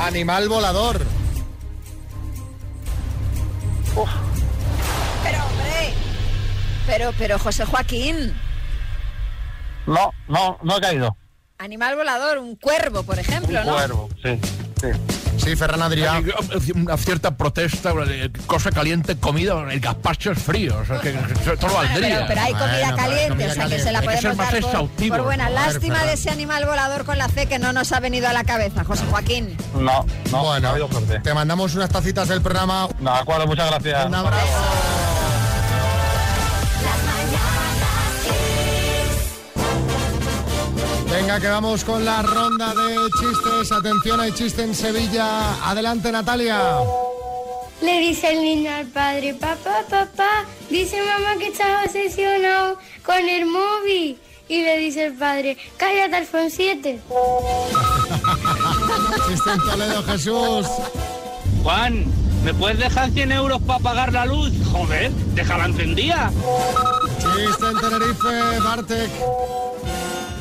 animal 0.00 0.48
volador, 0.48 1.04
Uf, 3.96 4.08
Pero, 5.24 5.38
hombre, 5.46 5.94
pero, 6.86 7.12
pero, 7.18 7.38
José 7.38 7.64
Joaquín, 7.64 8.32
no, 9.86 10.12
no, 10.28 10.58
no 10.62 10.76
he 10.76 10.80
caído. 10.80 11.16
animal 11.58 11.96
volador, 11.96 12.38
un 12.38 12.54
cuervo, 12.56 13.02
por 13.02 13.18
ejemplo, 13.18 13.64
¿no? 13.64 13.72
Cuervo, 13.72 14.08
sí, 14.22 14.38
sí. 14.80 14.88
Sí, 15.42 15.56
Ferran 15.56 15.82
Adrià. 15.82 16.22
Una 16.74 16.96
cierta 16.96 17.36
protesta, 17.36 17.92
eh, 18.08 18.30
cosa 18.46 18.70
caliente, 18.70 19.16
comida, 19.16 19.54
el 19.70 19.80
gazpacho 19.80 20.32
es 20.32 20.38
frío, 20.42 20.78
o 20.82 20.84
sea, 20.84 21.00
que 21.00 21.12
que 21.12 21.56
todo 21.56 21.72
valdría. 21.74 22.26
Pero, 22.26 22.26
pero 22.28 22.40
hay 22.42 22.52
comida 22.52 22.80
Bueno, 22.80 22.96
caliente, 22.96 23.28
comida 23.30 23.46
o 23.46 23.54
sea 23.54 23.54
que 23.54 23.60
caliente. 23.60 23.84
se 23.84 23.92
la 23.92 23.98
Hay 24.00 24.04
podemos 24.06 24.36
más 24.36 24.52
dar 24.52 24.60
por, 24.62 25.08
por 25.08 25.22
buena. 25.22 25.50
Lástima 25.50 25.94
Ferran. 25.94 26.06
de 26.08 26.12
ese 26.14 26.30
animal 26.30 26.66
volador 26.66 27.04
con 27.04 27.18
la 27.18 27.28
C 27.28 27.46
que 27.46 27.58
no 27.58 27.72
nos 27.72 27.90
ha 27.92 28.00
venido 28.00 28.28
a 28.28 28.32
la 28.32 28.44
cabeza, 28.44 28.84
José 28.84 29.04
Joaquín. 29.10 29.56
No, 29.74 29.80
no, 29.80 30.06
no 30.30 30.38
ha 30.38 30.42
bueno, 30.42 30.68
habido 30.70 30.88
suerte. 30.90 31.20
te 31.20 31.34
mandamos 31.34 31.74
unas 31.74 31.90
tacitas 31.90 32.28
del 32.28 32.42
programa. 32.42 32.88
No, 33.00 33.12
de 33.14 33.18
acuerdo, 33.20 33.46
muchas 33.46 33.70
gracias. 33.70 34.06
Un 34.06 34.14
abrazo. 34.14 34.46
Venga, 41.30 41.42
que 41.42 41.48
vamos 41.48 41.84
con 41.84 42.04
la 42.04 42.22
ronda 42.22 42.74
de 42.74 42.96
chistes. 43.20 43.70
Atención, 43.70 44.18
hay 44.18 44.32
chiste 44.32 44.64
en 44.64 44.74
Sevilla. 44.74 45.54
Adelante, 45.64 46.10
Natalia. 46.10 46.60
Le 47.80 48.00
dice 48.00 48.32
el 48.32 48.42
niño 48.42 48.74
al 48.74 48.86
padre, 48.86 49.34
papá, 49.34 49.84
papá, 49.88 50.44
dice 50.68 51.00
mamá 51.00 51.36
que 51.38 51.46
estás 51.46 51.86
obsesionado 51.86 52.78
con 53.04 53.28
el 53.28 53.46
móvil. 53.46 54.18
Y 54.48 54.62
le 54.62 54.76
dice 54.78 55.06
el 55.06 55.12
padre, 55.12 55.56
cállate, 55.76 56.16
iPhone 56.16 56.50
7. 56.50 57.00
Chiste 59.28 59.50
en 59.52 59.60
Toledo, 59.60 60.02
Jesús. 60.02 60.66
Juan, 61.62 62.06
¿me 62.42 62.52
puedes 62.54 62.80
dejar 62.80 63.08
100 63.08 63.30
euros 63.30 63.62
para 63.62 63.78
pagar 63.78 64.12
la 64.12 64.26
luz? 64.26 64.50
Joder, 64.72 65.12
déjala 65.36 65.66
encendida. 65.66 66.32
Chiste 67.18 67.66
en 67.70 67.80
Tenerife, 67.80 68.58
Bartek. 68.64 69.10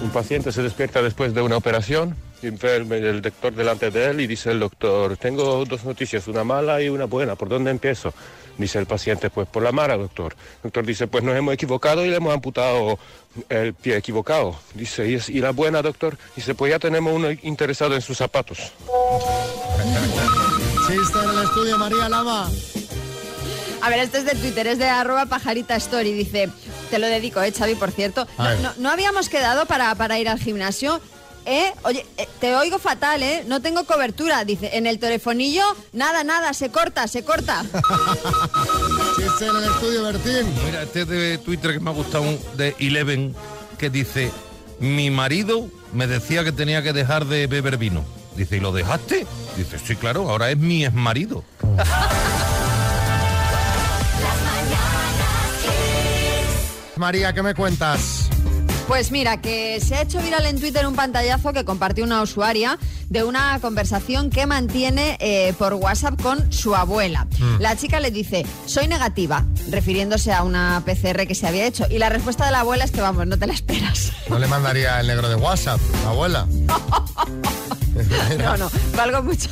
Un 0.02 0.10
paciente 0.12 0.52
se 0.52 0.62
despierta 0.64 1.02
después 1.02 1.34
de 1.34 1.42
una 1.42 1.58
operación 1.58 2.16
el, 2.42 3.22
doctor 3.22 3.54
delante 3.54 3.92
de 3.92 4.12
él 4.12 4.22
y 4.22 4.28
dice 4.28 4.52
el 4.52 4.60
doctor, 4.60 5.18
tengo 5.18 5.66
dos 5.66 5.84
noticias, 5.84 6.28
una 6.28 6.44
mala 6.44 6.82
y 6.82 6.90
una 6.90 7.06
buena, 7.06 7.36
¿por 7.36 7.50
dónde 7.50 7.72
empiezo? 7.72 8.14
Dice 8.58 8.80
el 8.80 8.86
paciente, 8.86 9.30
pues 9.30 9.48
por 9.48 9.64
la 9.64 9.72
mala, 9.72 9.98
doctor. 9.98 10.34
El 10.58 10.64
doctor 10.64 10.86
dice, 10.86 11.08
pues 11.08 11.24
nos 11.24 11.36
hemos 11.36 11.54
equivocado 11.54 12.06
y 12.06 12.10
le 12.10 12.18
hemos 12.18 12.34
amputado 12.34 13.00
el 13.48 13.74
pie 13.74 13.98
equivocado. 13.98 14.58
Dice, 14.74 15.08
¿y, 15.08 15.14
es- 15.16 15.30
y 15.30 15.40
la 15.40 15.52
buena, 15.52 15.82
doctor? 15.82 16.18
Dice, 16.36 16.56
pues 16.56 16.72
ya 16.72 16.80
tenemos 16.80 17.14
uno 17.14 17.30
interesado 17.44 17.96
en 17.96 18.02
sus 18.02 18.18
zapatos. 18.18 18.58
Chiste 20.88 21.20
en 21.24 21.30
el 21.30 21.44
estudio, 21.44 21.78
María 21.78 22.10
Lama. 22.10 22.50
A 23.82 23.90
ver, 23.90 24.00
este 24.00 24.18
es 24.18 24.26
de 24.26 24.36
Twitter, 24.36 24.68
es 24.68 24.78
de 24.78 24.86
arroba 24.88 25.26
pajarita 25.26 25.76
story. 25.78 26.12
Dice, 26.12 26.50
te 26.90 27.00
lo 27.00 27.08
dedico, 27.08 27.42
¿eh, 27.42 27.52
Xavi, 27.52 27.76
por 27.76 27.92
cierto. 27.92 28.28
No, 28.38 28.44
ver. 28.44 28.60
no- 28.60 28.74
no 28.78 28.90
habíamos 28.90 29.30
quedado 29.30 29.66
para, 29.66 29.94
para 29.96 30.20
ir 30.20 30.30
al 30.30 30.40
gimnasio. 30.40 31.00
¿Eh? 31.46 31.74
Oye, 31.84 32.06
eh, 32.18 32.28
te 32.40 32.56
oigo 32.56 32.78
fatal, 32.80 33.24
¿eh? 33.24 33.44
No 33.48 33.62
tengo 33.62 33.84
cobertura. 33.86 34.44
Dice, 34.46 34.72
en 34.74 34.86
el 34.86 35.00
telefonillo, 35.00 35.64
nada, 35.94 36.24
nada, 36.24 36.54
se 36.54 36.70
corta, 36.70 37.08
se 37.08 37.24
corta. 37.24 37.64
Chiste 39.16 39.46
en 39.48 39.56
el 39.56 39.64
estudio, 39.64 40.04
Bertín. 40.04 40.54
Mira, 40.66 40.84
este 40.84 41.06
de 41.06 41.38
Twitter 41.40 41.74
que 41.74 41.80
me 41.80 41.90
ha 41.90 41.94
gustado 41.94 42.26
de 42.56 42.76
Eleven, 42.80 43.36
que 43.80 43.90
dice, 43.90 44.32
mi 44.80 45.10
marido 45.10 45.70
me 45.94 46.06
decía 46.08 46.44
que 46.44 46.52
tenía 46.52 46.84
que 46.84 46.94
dejar 46.94 47.26
de 47.26 47.48
beber 47.48 47.78
vino. 47.78 48.04
Dice, 48.36 48.58
¿y 48.58 48.60
lo 48.60 48.72
dejaste? 48.72 49.26
Dice, 49.58 49.80
sí, 49.80 49.96
claro, 49.96 50.30
ahora 50.30 50.52
es 50.52 50.58
mi 50.58 50.86
exmarido. 50.86 51.44
María, 57.00 57.32
¿qué 57.34 57.42
me 57.42 57.56
cuentas? 57.56 58.30
Pues 58.88 59.12
mira, 59.12 59.40
que 59.40 59.80
se 59.80 59.96
ha 59.96 60.02
hecho 60.02 60.22
viral 60.22 60.46
en 60.46 60.60
Twitter 60.60 60.86
un 60.86 60.96
pantallazo 60.96 61.54
que 61.54 61.64
compartió 61.64 62.04
una 62.04 62.22
usuaria 62.22 62.78
de 63.10 63.24
una 63.24 63.58
conversación 63.62 64.30
que 64.30 64.46
mantiene 64.46 65.16
eh, 65.20 65.54
por 65.58 65.76
WhatsApp 65.76 66.22
con 66.22 66.52
su 66.52 66.76
abuela. 66.76 67.26
Mm. 67.40 67.62
La 67.62 67.78
chica 67.78 68.00
le 68.00 68.12
dice, 68.12 68.46
soy 68.66 68.88
negativa, 68.88 69.46
refiriéndose 69.70 70.34
a 70.34 70.44
una 70.44 70.84
PCR 70.86 71.26
que 71.26 71.36
se 71.36 71.48
había 71.48 71.66
hecho. 71.66 71.86
Y 71.90 72.00
la 72.00 72.10
respuesta 72.10 72.46
de 72.46 72.52
la 72.52 72.62
abuela 72.62 72.84
es 72.84 72.92
que, 72.92 73.00
vamos, 73.00 73.26
no 73.28 73.38
te 73.38 73.48
la 73.48 73.54
esperas. 73.54 74.12
No 74.30 74.38
le 74.38 74.48
mandaría 74.48 75.00
el 75.00 75.08
negro 75.08 75.30
de 75.30 75.36
WhatsApp, 75.36 75.80
la 76.04 76.10
abuela. 76.10 76.48
No, 78.38 78.58
no, 78.58 78.70
fue 78.70 79.02
algo 79.02 79.24
mucho, 79.24 79.50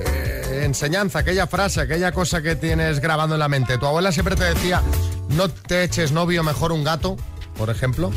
eh, 0.00 0.62
enseñanza, 0.64 1.20
aquella 1.20 1.46
frase, 1.46 1.80
aquella 1.80 2.12
cosa 2.12 2.42
que 2.42 2.54
tienes 2.54 3.00
grabando 3.00 3.34
en 3.34 3.40
la 3.40 3.48
mente. 3.48 3.78
Tu 3.78 3.86
abuela 3.86 4.12
siempre 4.12 4.36
te 4.36 4.44
decía, 4.44 4.82
no 5.30 5.48
te 5.48 5.82
eches 5.82 6.12
novio, 6.12 6.44
mejor 6.44 6.72
un 6.72 6.84
gato. 6.84 7.16
Por 7.56 7.70
ejemplo, 7.70 8.10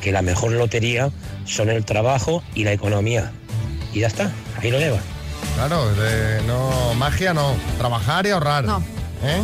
que 0.00 0.12
la 0.12 0.22
mejor 0.22 0.52
lotería 0.52 1.10
son 1.44 1.68
el 1.70 1.84
trabajo 1.84 2.42
y 2.54 2.64
la 2.64 2.72
economía. 2.72 3.32
Y 3.92 4.00
ya 4.00 4.06
está, 4.08 4.30
ahí 4.60 4.70
lo 4.70 4.78
lleva. 4.78 4.98
Claro, 5.54 5.90
de- 5.94 6.42
no, 6.46 6.94
magia 6.94 7.32
no, 7.34 7.54
trabajar 7.78 8.26
y 8.26 8.30
ahorrar. 8.30 8.64
No. 8.64 8.78
¿Eh? 9.24 9.42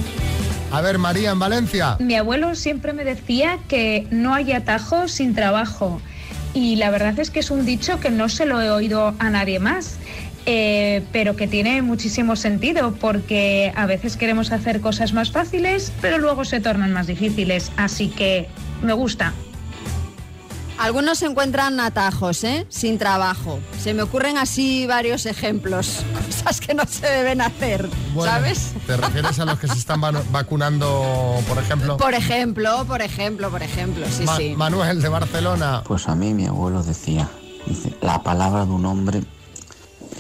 A 0.70 0.80
ver, 0.80 0.98
María, 0.98 1.30
en 1.32 1.38
Valencia. 1.38 1.96
Mi 2.00 2.14
abuelo 2.16 2.54
siempre 2.54 2.92
me 2.94 3.04
decía 3.04 3.58
que 3.68 4.06
no 4.10 4.34
hay 4.34 4.52
atajo 4.52 5.06
sin 5.08 5.34
trabajo. 5.34 6.00
Y 6.54 6.76
la 6.76 6.90
verdad 6.90 7.18
es 7.18 7.30
que 7.30 7.40
es 7.40 7.50
un 7.50 7.64
dicho 7.64 7.98
que 8.00 8.10
no 8.10 8.28
se 8.28 8.46
lo 8.46 8.60
he 8.60 8.70
oído 8.70 9.14
a 9.18 9.30
nadie 9.30 9.58
más, 9.58 9.98
eh, 10.44 11.02
pero 11.12 11.36
que 11.36 11.46
tiene 11.46 11.82
muchísimo 11.82 12.36
sentido 12.36 12.94
porque 13.00 13.72
a 13.76 13.86
veces 13.86 14.16
queremos 14.16 14.52
hacer 14.52 14.80
cosas 14.80 15.12
más 15.12 15.30
fáciles, 15.30 15.92
pero 16.00 16.18
luego 16.18 16.44
se 16.44 16.60
tornan 16.60 16.92
más 16.92 17.06
difíciles. 17.06 17.72
Así 17.76 18.08
que 18.08 18.48
me 18.82 18.92
gusta. 18.92 19.32
Algunos 20.82 21.18
se 21.18 21.26
encuentran 21.26 21.78
atajos, 21.78 22.42
¿eh? 22.42 22.66
Sin 22.68 22.98
trabajo. 22.98 23.60
Se 23.80 23.94
me 23.94 24.02
ocurren 24.02 24.36
así 24.36 24.84
varios 24.86 25.26
ejemplos. 25.26 26.00
Cosas 26.26 26.60
que 26.60 26.74
no 26.74 26.82
se 26.88 27.06
deben 27.06 27.40
hacer, 27.40 27.88
Bueno, 28.14 28.32
¿sabes? 28.32 28.72
¿Te 28.86 28.96
refieres 28.96 29.38
a 29.38 29.44
los 29.44 29.60
que 29.60 29.68
se 29.68 29.78
están 29.78 30.00
vacunando, 30.32 31.38
por 31.48 31.58
ejemplo? 31.58 31.96
Por 31.98 32.14
ejemplo, 32.14 32.84
por 32.84 33.00
ejemplo, 33.00 33.48
por 33.50 33.62
ejemplo, 33.62 34.06
sí, 34.10 34.24
Ma- 34.24 34.36
sí. 34.36 34.54
Manuel 34.56 35.00
de 35.00 35.08
Barcelona. 35.08 35.82
Pues 35.86 36.08
a 36.08 36.16
mí 36.16 36.34
mi 36.34 36.46
abuelo 36.46 36.82
decía, 36.82 37.28
dice, 37.66 37.94
la 38.02 38.22
palabra 38.24 38.64
de 38.66 38.72
un 38.72 38.84
hombre 38.84 39.22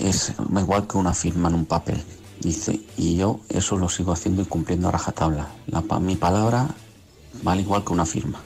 es 0.00 0.32
igual 0.56 0.86
que 0.86 0.96
una 0.96 1.12
firma 1.12 1.48
en 1.48 1.56
un 1.56 1.66
papel. 1.66 2.00
Dice, 2.38 2.80
y 2.96 3.16
yo 3.16 3.40
eso 3.48 3.76
lo 3.78 3.88
sigo 3.88 4.12
haciendo 4.12 4.42
y 4.42 4.44
cumpliendo 4.44 4.88
a 4.88 4.92
rajatabla. 4.92 5.48
La 5.66 5.80
pa- 5.80 5.98
mi 5.98 6.14
palabra 6.14 6.68
vale 7.42 7.62
igual 7.62 7.84
que 7.84 7.92
una 7.92 8.06
firma. 8.06 8.38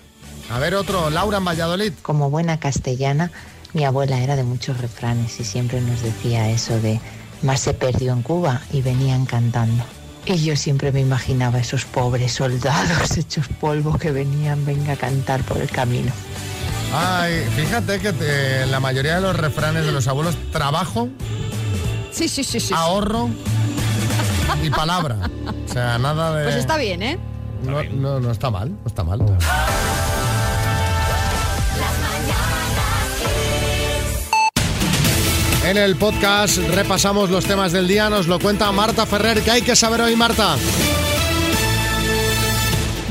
A 0.50 0.58
ver 0.58 0.74
otro, 0.74 1.10
Laura 1.10 1.38
en 1.38 1.44
Valladolid. 1.44 1.92
Como 2.02 2.30
buena 2.30 2.58
castellana, 2.58 3.30
mi 3.72 3.84
abuela 3.84 4.18
era 4.20 4.36
de 4.36 4.44
muchos 4.44 4.78
refranes 4.80 5.38
y 5.40 5.44
siempre 5.44 5.80
nos 5.80 6.02
decía 6.02 6.48
eso 6.50 6.78
de 6.80 7.00
más 7.42 7.60
se 7.60 7.74
perdió 7.74 8.12
en 8.12 8.22
Cuba 8.22 8.60
y 8.72 8.80
venían 8.82 9.26
cantando. 9.26 9.84
Y 10.24 10.36
yo 10.42 10.56
siempre 10.56 10.90
me 10.92 11.00
imaginaba 11.00 11.58
esos 11.58 11.84
pobres 11.84 12.32
soldados 12.32 13.16
hechos 13.16 13.46
polvo 13.60 13.98
que 13.98 14.10
venían, 14.12 14.64
venga 14.64 14.92
a 14.94 14.96
cantar 14.96 15.42
por 15.42 15.58
el 15.58 15.70
camino. 15.70 16.12
Ay, 16.94 17.44
fíjate 17.56 17.98
que 17.98 18.12
te- 18.12 18.66
la 18.66 18.78
mayoría 18.80 19.16
de 19.16 19.20
los 19.20 19.36
refranes 19.36 19.84
de 19.84 19.92
los 19.92 20.06
abuelos, 20.08 20.36
trabajo, 20.52 21.08
Sí, 22.12 22.28
sí, 22.28 22.44
sí, 22.44 22.60
sí. 22.60 22.72
ahorro 22.74 23.28
y 24.62 24.70
palabra. 24.70 25.16
O 25.68 25.72
sea, 25.72 25.98
nada 25.98 26.34
de... 26.34 26.44
Pues 26.44 26.56
está 26.56 26.78
bien, 26.78 27.02
¿eh? 27.02 27.18
No, 27.62 27.82
no, 27.82 28.20
no 28.20 28.30
está 28.30 28.50
mal, 28.50 28.70
no 28.70 28.86
está 28.86 29.04
mal. 29.04 29.20
En 35.66 35.76
el 35.76 35.96
podcast 35.96 36.58
repasamos 36.58 37.28
los 37.28 37.44
temas 37.44 37.72
del 37.72 37.88
día, 37.88 38.08
nos 38.08 38.28
lo 38.28 38.38
cuenta 38.38 38.70
Marta 38.70 39.04
Ferrer. 39.04 39.42
¿Qué 39.42 39.50
hay 39.50 39.62
que 39.62 39.74
saber 39.74 40.00
hoy, 40.00 40.14
Marta? 40.14 40.56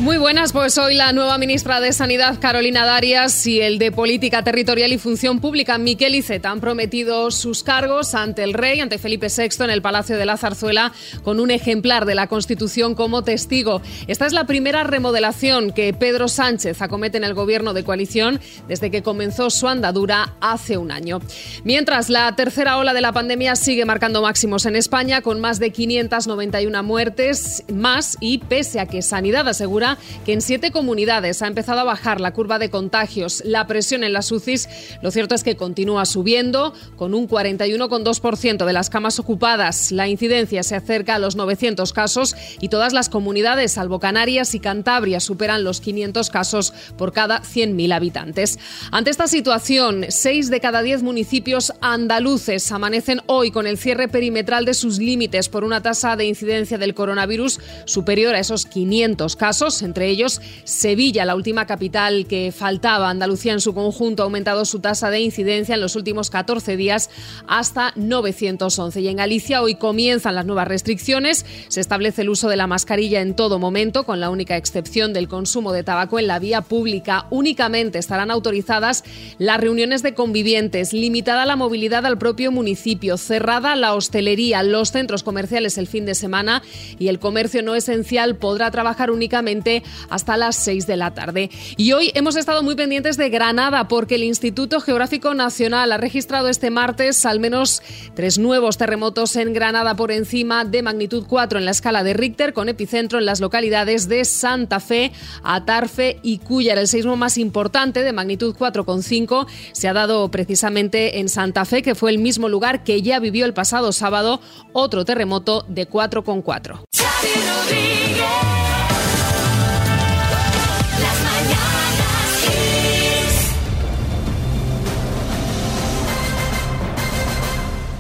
Muy 0.06 0.18
buenas, 0.18 0.54
pues 0.54 0.78
hoy 0.78 0.94
la 0.94 1.14
nueva 1.14 1.40
ministra 1.40 1.82
de 1.82 1.92
Sanidad, 1.92 2.38
Carolina 2.40 2.86
Darias, 2.86 3.48
y 3.48 3.62
el 3.62 3.80
de 3.80 3.92
Política 3.92 4.44
Territorial 4.44 4.94
y 4.94 5.00
Función 5.00 5.40
Pública, 5.40 5.80
Miquel 5.80 6.14
Iceta, 6.14 6.52
han 6.52 6.62
prometido 6.62 7.32
sus 7.32 7.64
cargos 7.64 8.14
ante 8.14 8.44
el 8.44 8.54
rey, 8.54 8.82
ante 8.82 9.00
Felipe 9.00 9.30
VI, 9.36 9.64
en 9.64 9.72
el 9.72 9.82
Palacio 9.82 10.16
de 10.16 10.28
la 10.28 10.38
Zarzuela, 10.38 10.94
con 11.24 11.40
un 11.40 11.50
ejemplar 11.50 12.06
de 12.06 12.14
la 12.14 12.28
Constitución 12.28 12.94
como 12.94 13.24
testigo. 13.24 13.82
Esta 14.06 14.28
es 14.28 14.34
la 14.34 14.46
primera 14.46 14.84
remodelación 14.84 15.72
que 15.72 15.92
Pedro 15.92 16.28
Sánchez 16.28 16.84
acomete 16.84 17.18
en 17.18 17.24
el 17.24 17.34
gobierno 17.34 17.74
de 17.74 17.84
coalición 17.84 18.40
desde 18.68 18.92
que 18.92 19.02
comenzó 19.02 19.50
su 19.50 19.68
andadura 19.68 20.36
hace 20.40 20.78
un 20.78 20.92
año. 20.92 21.20
Mientras, 21.64 22.12
la 22.12 22.36
tercera 22.36 22.78
ola 22.78 22.94
de 22.94 23.02
la 23.02 23.12
pandemia 23.12 23.56
sigue 23.56 23.86
marcando 23.86 24.22
máximos 24.22 24.68
en 24.68 24.76
España, 24.76 25.24
con 25.24 25.42
más 25.42 25.58
de 25.58 25.72
591 25.72 26.84
muertes 26.84 27.64
más, 27.74 28.18
y 28.20 28.38
pese 28.38 28.80
a 28.80 28.86
que 28.86 29.02
Sanidad 29.02 29.48
asegura 29.48 29.95
que 30.26 30.34
en 30.34 30.42
siete 30.42 30.72
comunidades 30.72 31.42
ha 31.42 31.48
empezado 31.48 31.80
a 31.80 31.84
bajar 31.84 32.22
la 32.22 32.34
curva 32.34 32.60
de 32.60 32.70
contagios, 32.70 33.42
la 33.46 33.68
presión 33.68 34.04
en 34.04 34.14
las 34.14 34.32
UCIs, 34.32 34.70
lo 35.02 35.12
cierto 35.12 35.36
es 35.36 35.44
que 35.44 35.56
continúa 35.56 36.06
subiendo, 36.06 36.74
con 36.96 37.14
un 37.14 37.28
41,2% 37.28 38.66
de 38.66 38.74
las 38.74 38.90
camas 38.90 39.20
ocupadas. 39.20 39.92
La 39.92 40.08
incidencia 40.08 40.64
se 40.64 40.76
acerca 40.76 41.16
a 41.16 41.20
los 41.20 41.36
900 41.36 41.94
casos 41.94 42.36
y 42.60 42.70
todas 42.70 42.94
las 42.94 43.10
comunidades, 43.10 43.74
salvo 43.74 44.00
Canarias 44.00 44.56
y 44.56 44.60
Cantabria, 44.60 45.20
superan 45.20 45.64
los 45.64 45.82
500 45.82 46.30
casos 46.30 46.74
por 46.98 47.14
cada 47.14 47.42
100.000 47.42 47.94
habitantes. 47.94 48.60
Ante 48.92 49.10
esta 49.10 49.28
situación, 49.28 50.06
seis 50.10 50.50
de 50.50 50.60
cada 50.60 50.82
diez 50.82 51.04
municipios 51.04 51.74
andaluces 51.82 52.72
amanecen 52.72 53.22
hoy 53.28 53.52
con 53.52 53.68
el 53.68 53.78
cierre 53.78 54.08
perimetral 54.08 54.66
de 54.66 54.74
sus 54.74 55.00
límites 55.00 55.50
por 55.50 55.64
una 55.64 55.82
tasa 55.82 56.16
de 56.16 56.26
incidencia 56.26 56.78
del 56.78 56.94
coronavirus 56.94 57.60
superior 57.86 58.36
a 58.36 58.40
esos 58.40 58.66
500 58.66 59.36
casos 59.36 59.82
entre 59.86 60.10
ellos 60.10 60.42
Sevilla, 60.64 61.26
la 61.26 61.36
última 61.36 61.66
capital 61.66 62.26
que 62.28 62.52
faltaba. 62.52 63.10
Andalucía 63.10 63.54
en 63.54 63.62
su 63.62 63.74
conjunto 63.74 64.24
ha 64.24 64.26
aumentado 64.26 64.66
su 64.66 64.80
tasa 64.80 65.10
de 65.10 65.20
incidencia 65.20 65.76
en 65.76 65.82
los 65.82 65.96
últimos 65.96 66.30
14 66.30 66.78
días 66.78 67.10
hasta 67.48 67.94
911. 67.96 69.02
Y 69.02 69.08
en 69.08 69.18
Galicia 69.18 69.62
hoy 69.62 69.76
comienzan 69.76 70.36
las 70.36 70.46
nuevas 70.46 70.68
restricciones. 70.68 71.46
Se 71.68 71.82
establece 71.82 72.24
el 72.24 72.30
uso 72.30 72.50
de 72.50 72.58
la 72.58 72.68
mascarilla 72.68 73.22
en 73.22 73.36
todo 73.36 73.60
momento, 73.60 74.06
con 74.06 74.20
la 74.20 74.30
única 74.30 74.58
excepción 74.58 75.14
del 75.14 75.28
consumo 75.28 75.72
de 75.72 75.84
tabaco 75.84 76.20
en 76.20 76.28
la 76.28 76.40
vía 76.40 76.62
pública. 76.62 77.28
Únicamente 77.30 78.00
estarán 78.00 78.32
autorizadas 78.32 79.04
las 79.38 79.60
reuniones 79.60 80.04
de 80.04 80.14
convivientes, 80.14 80.94
limitada 80.94 81.46
la 81.46 81.56
movilidad 81.56 82.06
al 82.06 82.18
propio 82.18 82.52
municipio, 82.52 83.18
cerrada 83.18 83.76
la 83.76 83.94
hostelería, 83.94 84.64
los 84.64 84.92
centros 84.92 85.24
comerciales 85.24 85.78
el 85.78 85.88
fin 85.88 86.06
de 86.06 86.16
semana 86.16 86.62
y 87.00 87.08
el 87.08 87.20
comercio 87.20 87.62
no 87.62 87.76
esencial 87.76 88.36
podrá 88.36 88.72
trabajar 88.72 89.12
únicamente 89.12 89.65
hasta 90.10 90.38
las 90.38 90.56
6 90.58 90.88
de 90.88 90.98
la 90.98 91.14
tarde. 91.14 91.50
Y 91.78 91.94
hoy 91.94 92.12
hemos 92.14 92.36
estado 92.36 92.64
muy 92.64 92.76
pendientes 92.76 93.18
de 93.18 93.30
Granada 93.30 93.88
porque 93.88 94.16
el 94.16 94.24
Instituto 94.24 94.80
Geográfico 94.80 95.34
Nacional 95.34 95.92
ha 95.92 95.98
registrado 95.98 96.50
este 96.50 96.70
martes 96.70 97.26
al 97.26 97.40
menos 97.40 97.82
tres 98.14 98.38
nuevos 98.38 98.78
terremotos 98.78 99.36
en 99.36 99.54
Granada 99.54 99.96
por 99.96 100.12
encima 100.12 100.66
de 100.66 100.82
magnitud 100.82 101.26
4 101.28 101.60
en 101.60 101.66
la 101.66 101.72
escala 101.72 102.04
de 102.04 102.14
Richter 102.14 102.54
con 102.54 102.70
epicentro 102.70 103.20
en 103.20 103.26
las 103.26 103.40
localidades 103.40 104.08
de 104.08 104.26
Santa 104.26 104.80
Fe, 104.80 105.12
Atarfe 105.44 106.20
y 106.22 106.40
Cúllar. 106.40 106.78
El 106.78 106.88
seismo 106.88 107.16
más 107.16 107.38
importante 107.38 108.04
de 108.04 108.14
magnitud 108.14 108.56
4,5 108.56 109.48
se 109.72 109.88
ha 109.88 109.94
dado 109.94 110.30
precisamente 110.30 111.20
en 111.20 111.30
Santa 111.30 111.66
Fe, 111.66 111.82
que 111.82 111.96
fue 111.96 112.12
el 112.12 112.20
mismo 112.20 112.50
lugar 112.50 112.84
que 112.84 113.02
ya 113.02 113.20
vivió 113.20 113.46
el 113.46 113.54
pasado 113.54 113.92
sábado 113.92 114.42
otro 114.74 115.06
terremoto 115.06 115.66
de 115.68 115.90
4,4. 115.90 117.95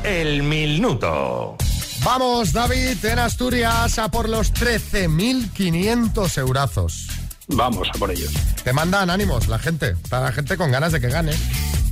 El 0.06 0.44
minuto. 0.44 1.58
Vamos, 2.04 2.54
David, 2.54 3.04
en 3.04 3.20
Asturias 3.20 3.98
a 3.98 4.10
por 4.10 4.30
los 4.30 4.54
13.500 4.54 6.38
eurazos. 6.38 7.08
Vamos 7.48 7.90
a 7.94 7.98
por 7.98 8.12
ellos. 8.12 8.32
Te 8.64 8.72
mandan 8.72 9.10
ánimos 9.10 9.48
la 9.48 9.58
gente, 9.58 9.96
para 10.10 10.26
la 10.26 10.32
gente 10.32 10.58
con 10.58 10.72
ganas 10.72 10.92
de 10.92 11.02
que 11.02 11.10
gane. 11.10 11.34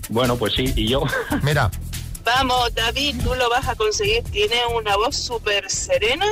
Bueno, 0.10 0.38
pues 0.38 0.54
sí, 0.54 0.72
y 0.76 0.88
yo. 0.90 1.04
Mira, 1.42 1.72
Vamos, 2.24 2.74
David, 2.74 3.16
tú 3.24 3.36
lo 3.36 3.50
vas 3.50 3.68
a 3.68 3.76
conseguir. 3.76 4.24
Tiene 4.26 4.56
una 4.76 4.96
voz 4.96 5.16
súper 5.16 5.70
serena, 5.70 6.26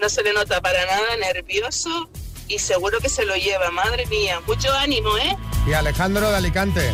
no 0.00 0.08
se 0.08 0.22
le 0.22 0.32
nota 0.32 0.60
para 0.60 0.84
nada 0.86 1.16
nervioso 1.20 2.08
y 2.48 2.58
seguro 2.58 3.00
que 3.00 3.08
se 3.08 3.24
lo 3.24 3.34
lleva. 3.34 3.70
Madre 3.70 4.06
mía, 4.06 4.40
mucho 4.46 4.72
ánimo, 4.72 5.16
¿eh? 5.18 5.36
y 5.66 5.72
Alejandro 5.72 6.30
de 6.30 6.36
Alicante. 6.36 6.92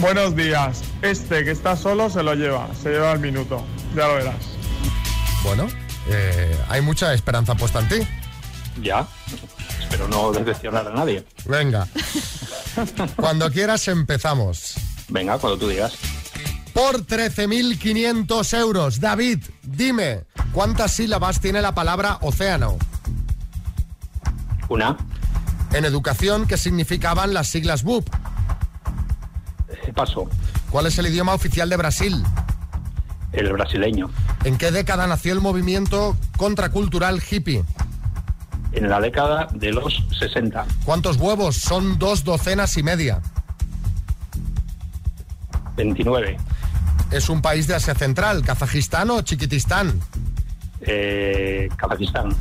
Buenos 0.00 0.34
días. 0.34 0.82
Este 1.02 1.44
que 1.44 1.50
está 1.50 1.76
solo 1.76 2.08
se 2.08 2.22
lo 2.22 2.34
lleva, 2.34 2.70
se 2.74 2.88
lleva 2.88 3.12
el 3.12 3.20
minuto. 3.20 3.62
Ya 3.94 4.08
lo 4.08 4.14
verás. 4.14 4.34
Bueno, 5.44 5.68
eh, 6.08 6.58
hay 6.70 6.80
mucha 6.80 7.12
esperanza 7.12 7.54
puesta 7.54 7.80
en 7.80 7.88
ti. 7.88 8.08
Ya. 8.80 9.06
Espero 9.78 10.08
no 10.08 10.32
decepcionar 10.32 10.86
a 10.86 10.90
nadie. 10.90 11.26
Venga. 11.44 11.86
Cuando 13.16 13.50
quieras 13.50 13.86
empezamos. 13.88 14.74
Venga, 15.08 15.36
cuando 15.38 15.58
tú 15.58 15.68
digas. 15.68 15.92
Por 16.72 17.04
13.500 17.04 18.58
euros. 18.58 19.00
David, 19.00 19.44
dime, 19.62 20.24
¿cuántas 20.52 20.92
sílabas 20.92 21.40
tiene 21.40 21.60
la 21.60 21.74
palabra 21.74 22.18
océano? 22.22 22.78
Una. 24.70 24.96
En 25.74 25.84
educación, 25.84 26.46
¿qué 26.46 26.56
significaban 26.56 27.34
las 27.34 27.48
siglas 27.48 27.82
BUP? 27.82 28.08
Paso. 29.92 30.28
¿Cuál 30.70 30.86
es 30.86 30.98
el 30.98 31.06
idioma 31.06 31.34
oficial 31.34 31.68
de 31.68 31.76
Brasil? 31.76 32.22
El 33.32 33.52
brasileño. 33.52 34.10
¿En 34.44 34.58
qué 34.58 34.70
década 34.70 35.06
nació 35.06 35.32
el 35.32 35.40
movimiento 35.40 36.16
contracultural 36.36 37.22
hippie? 37.28 37.64
En 38.72 38.88
la 38.88 39.00
década 39.00 39.48
de 39.52 39.72
los 39.72 40.04
60. 40.18 40.64
¿Cuántos 40.84 41.16
huevos? 41.16 41.56
Son 41.56 41.98
dos 41.98 42.24
docenas 42.24 42.76
y 42.76 42.82
media. 42.82 43.20
29. 45.76 46.36
¿Es 47.10 47.28
un 47.28 47.42
país 47.42 47.66
de 47.66 47.74
Asia 47.74 47.94
Central, 47.94 48.42
Kazajistán 48.42 49.10
o 49.10 49.22
Chiquitistán? 49.22 50.00
Eh, 50.82 51.68
Kazajistán. 51.76 52.34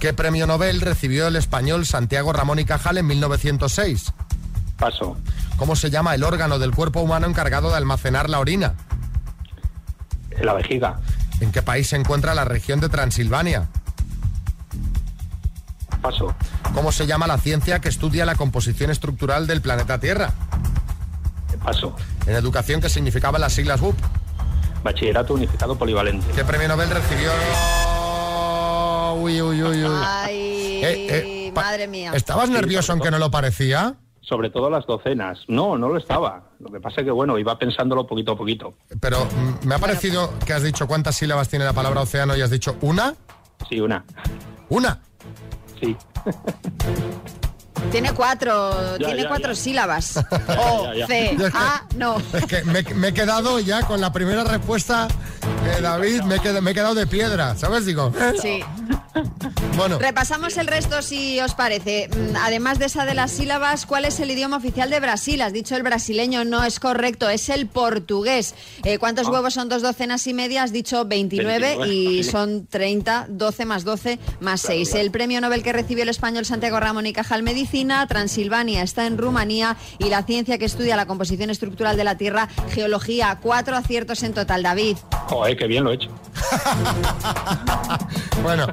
¿Qué 0.00 0.12
premio 0.12 0.46
Nobel 0.46 0.80
recibió 0.80 1.28
el 1.28 1.36
español 1.36 1.86
Santiago 1.86 2.32
Ramón 2.32 2.58
y 2.58 2.64
Cajal 2.64 2.98
en 2.98 3.06
1906? 3.06 4.12
Paso. 4.78 5.16
¿Cómo 5.56 5.74
se 5.76 5.90
llama 5.90 6.14
el 6.14 6.22
órgano 6.24 6.58
del 6.58 6.72
cuerpo 6.72 7.00
humano 7.00 7.26
encargado 7.26 7.70
de 7.70 7.76
almacenar 7.76 8.28
la 8.28 8.40
orina? 8.40 8.74
La 10.40 10.52
vejiga. 10.52 11.00
¿En 11.40 11.50
qué 11.50 11.62
país 11.62 11.88
se 11.88 11.96
encuentra 11.96 12.34
la 12.34 12.44
región 12.44 12.80
de 12.80 12.88
Transilvania? 12.88 13.68
Paso. 16.02 16.34
¿Cómo 16.74 16.92
se 16.92 17.06
llama 17.06 17.26
la 17.26 17.38
ciencia 17.38 17.80
que 17.80 17.88
estudia 17.88 18.26
la 18.26 18.34
composición 18.34 18.90
estructural 18.90 19.46
del 19.46 19.60
planeta 19.62 19.98
Tierra? 19.98 20.32
Paso. 21.64 21.96
En 22.26 22.36
educación, 22.36 22.80
¿qué 22.80 22.88
significaban 22.88 23.40
las 23.40 23.54
siglas 23.54 23.80
BUP? 23.80 23.96
Bachillerato 24.84 25.34
Unificado 25.34 25.76
Polivalente. 25.76 26.26
¿Qué 26.32 26.44
premio 26.44 26.68
Nobel 26.68 26.90
recibió? 26.90 27.30
Uy, 29.16 29.40
uy, 29.40 29.62
uy, 29.62 29.84
uy. 29.84 29.96
Ay, 30.04 30.80
Eh, 30.84 31.46
eh, 31.48 31.52
madre 31.54 31.88
mía. 31.88 32.12
¿Estabas 32.14 32.50
nervioso 32.50 32.92
aunque 32.92 33.10
no 33.10 33.18
lo 33.18 33.30
parecía? 33.30 33.96
Sobre 34.28 34.50
todo 34.50 34.68
las 34.68 34.86
docenas. 34.86 35.38
No, 35.46 35.78
no 35.78 35.88
lo 35.88 35.98
estaba. 35.98 36.50
Lo 36.58 36.70
que 36.70 36.80
pasa 36.80 37.00
es 37.00 37.04
que, 37.04 37.12
bueno, 37.12 37.38
iba 37.38 37.56
pensándolo 37.58 38.06
poquito 38.06 38.32
a 38.32 38.36
poquito. 38.36 38.74
Pero 39.00 39.24
mm, 39.24 39.66
me 39.66 39.74
ha 39.76 39.78
parecido 39.78 40.32
que 40.44 40.52
has 40.52 40.62
dicho 40.62 40.88
cuántas 40.88 41.16
sílabas 41.16 41.48
tiene 41.48 41.64
la 41.64 41.72
palabra 41.72 42.00
océano 42.00 42.36
y 42.36 42.42
has 42.42 42.50
dicho 42.50 42.76
una. 42.80 43.14
Sí, 43.68 43.80
una. 43.80 44.04
¿Una? 44.68 45.00
Sí. 45.80 45.96
Tiene 47.90 48.12
cuatro, 48.12 48.98
Ya, 48.98 49.06
tiene 49.06 49.22
ya, 49.22 49.28
cuatro 49.28 49.52
ya. 49.52 49.60
sílabas. 49.60 50.16
O. 50.58 50.90
C, 51.06 51.36
Ya 51.38 51.46
es 51.46 51.52
que- 51.52 51.58
A, 51.58 51.82
no. 51.96 52.16
Es 52.32 52.44
que 52.46 52.62
me, 52.64 52.82
me 52.82 53.08
he 53.08 53.12
quedado 53.14 53.58
ya 53.60 53.82
con 53.82 54.00
la 54.00 54.12
primera 54.12 54.44
respuesta 54.44 55.08
de 55.64 55.80
David, 55.80 56.22
me 56.22 56.36
he 56.36 56.40
quedado, 56.40 56.62
me 56.62 56.70
he 56.72 56.74
quedado 56.74 56.94
de 56.94 57.06
piedra, 57.06 57.56
¿sabes? 57.56 57.86
Digo, 57.86 58.12
¿eh? 58.20 58.32
Sí. 58.40 58.60
bueno, 59.76 59.98
Repasamos 59.98 60.56
el 60.58 60.66
resto 60.66 61.00
si 61.02 61.40
os 61.40 61.54
parece. 61.54 62.08
Mm, 62.08 62.36
Además 62.36 62.78
de 62.78 62.86
esa 62.86 63.04
de 63.04 63.14
las 63.14 63.30
sílabas, 63.32 63.86
¿cuál 63.86 64.04
es 64.04 64.20
el 64.20 64.30
idioma 64.30 64.56
oficial 64.58 64.90
de 64.90 65.00
Brasil? 65.00 65.40
Has 65.42 65.52
dicho 65.52 65.74
el 65.76 65.82
brasileño, 65.82 66.44
no 66.44 66.64
es 66.64 66.80
correcto, 66.80 67.28
es 67.30 67.48
el 67.48 67.66
portugués. 67.66 68.54
Eh, 68.84 68.98
¿Cuántos 68.98 69.28
Ah. 69.28 69.30
huevos 69.30 69.54
son 69.54 69.68
dos 69.68 69.82
docenas 69.82 70.26
y 70.26 70.34
media? 70.34 70.62
Has 70.64 70.72
dicho 70.72 71.04
29, 71.06 71.76
29, 71.78 71.92
y 71.92 72.24
son 72.24 72.66
30, 72.66 73.26
12 73.28 73.64
más 73.64 73.84
12 73.84 74.18
más 74.40 74.60
6. 74.60 74.94
El 74.94 75.10
premio 75.10 75.40
Nobel 75.40 75.62
que 75.62 75.72
recibió 75.72 76.02
el 76.02 76.08
español 76.10 76.44
Santiago 76.44 76.78
Ramón 76.80 77.06
y 77.06 77.12
Cajal 77.12 77.42
Transilvania 77.84 78.82
está 78.82 79.06
en 79.06 79.18
Rumanía 79.18 79.76
y 79.98 80.08
la 80.08 80.22
ciencia 80.22 80.56
que 80.56 80.64
estudia 80.64 80.96
la 80.96 81.04
composición 81.04 81.50
estructural 81.50 81.98
de 81.98 82.04
la 82.04 82.16
Tierra, 82.16 82.48
geología. 82.70 83.38
Cuatro 83.42 83.76
aciertos 83.76 84.22
en 84.22 84.32
total, 84.32 84.62
David. 84.62 84.96
Joder, 85.28 85.58
qué 85.58 85.66
bien 85.66 85.84
lo 85.84 85.90
he 85.90 85.96
hecho. 85.96 86.08
bueno, 88.42 88.66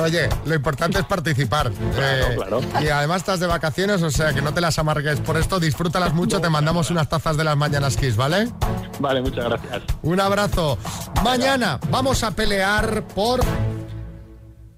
oye, 0.00 0.30
lo 0.46 0.54
importante 0.54 0.98
es 0.98 1.04
participar. 1.04 1.70
Eh, 1.98 2.36
claro. 2.36 2.62
Y 2.80 2.88
además 2.88 3.18
estás 3.18 3.40
de 3.40 3.46
vacaciones, 3.46 4.02
o 4.02 4.10
sea 4.10 4.32
que 4.32 4.40
no 4.40 4.54
te 4.54 4.62
las 4.62 4.78
amargues 4.78 5.20
por 5.20 5.36
esto, 5.36 5.60
disfrútalas 5.60 6.14
mucho, 6.14 6.40
te 6.40 6.48
mandamos 6.48 6.90
unas 6.90 7.06
tazas 7.08 7.36
de 7.36 7.44
las 7.44 7.56
mañanas 7.56 7.98
Kiss, 7.98 8.16
¿vale? 8.16 8.48
Vale, 8.98 9.20
muchas 9.20 9.44
gracias. 9.44 9.82
Un 10.02 10.20
abrazo. 10.20 10.78
Mañana 11.22 11.78
vamos 11.90 12.22
a 12.22 12.30
pelear 12.30 13.06
por 13.08 13.40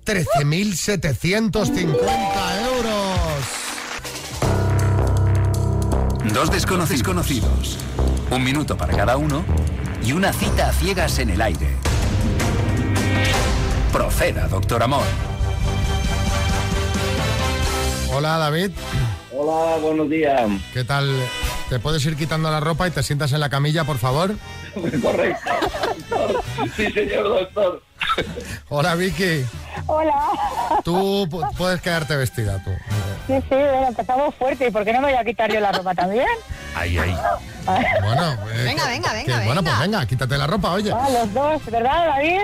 13.750 0.04 2.64
euros. 2.64 2.99
Dos 6.34 6.50
desconocidos 6.50 7.02
conocidos. 7.02 7.78
Un 8.30 8.44
minuto 8.44 8.76
para 8.76 8.96
cada 8.96 9.16
uno 9.16 9.44
y 10.02 10.12
una 10.12 10.32
cita 10.32 10.68
a 10.68 10.72
ciegas 10.72 11.18
en 11.18 11.30
el 11.30 11.40
aire. 11.42 11.76
Proceda, 13.92 14.46
doctor 14.48 14.82
Amor. 14.82 15.02
Hola, 18.12 18.38
David. 18.38 18.70
Hola, 19.36 19.76
buenos 19.78 20.08
días. 20.08 20.48
¿Qué 20.72 20.84
tal? 20.84 21.10
¿Te 21.68 21.78
puedes 21.78 22.04
ir 22.06 22.16
quitando 22.16 22.50
la 22.50 22.60
ropa 22.60 22.86
y 22.88 22.90
te 22.90 23.02
sientas 23.02 23.32
en 23.32 23.40
la 23.40 23.48
camilla, 23.48 23.84
por 23.84 23.98
favor? 23.98 24.34
Correcto. 25.02 25.50
Sí, 26.76 26.90
señor 26.92 27.24
doctor. 27.28 27.82
Hola, 28.68 28.94
Vicky. 28.94 29.44
Hola. 29.86 30.14
Tú 30.84 31.26
pu- 31.28 31.48
puedes 31.56 31.80
quedarte 31.80 32.16
vestida, 32.16 32.62
tú. 32.64 32.70
Sí, 33.30 33.36
sí, 33.48 33.54
bueno, 33.54 33.86
empezamos 33.88 34.34
fuerte. 34.34 34.66
¿Y 34.66 34.70
por 34.72 34.84
qué 34.84 34.92
no 34.92 35.00
me 35.00 35.08
voy 35.10 35.16
a 35.16 35.24
quitar 35.24 35.52
yo 35.52 35.60
la 35.60 35.70
ropa 35.70 35.94
también? 35.94 36.26
Ahí, 36.74 36.98
ahí. 36.98 37.14
Bueno, 38.02 38.32
eh, 38.52 38.64
Venga, 38.64 38.84
que- 38.84 38.90
venga, 38.90 39.10
que- 39.10 39.16
venga, 39.18 39.44
Bueno, 39.44 39.62
pues 39.62 39.74
venga. 39.74 39.80
venga, 39.80 40.06
quítate 40.06 40.36
la 40.38 40.46
ropa, 40.48 40.72
oye. 40.72 40.90
Ah, 40.92 41.08
los 41.10 41.32
dos, 41.32 41.64
¿verdad, 41.66 42.06
David? 42.06 42.40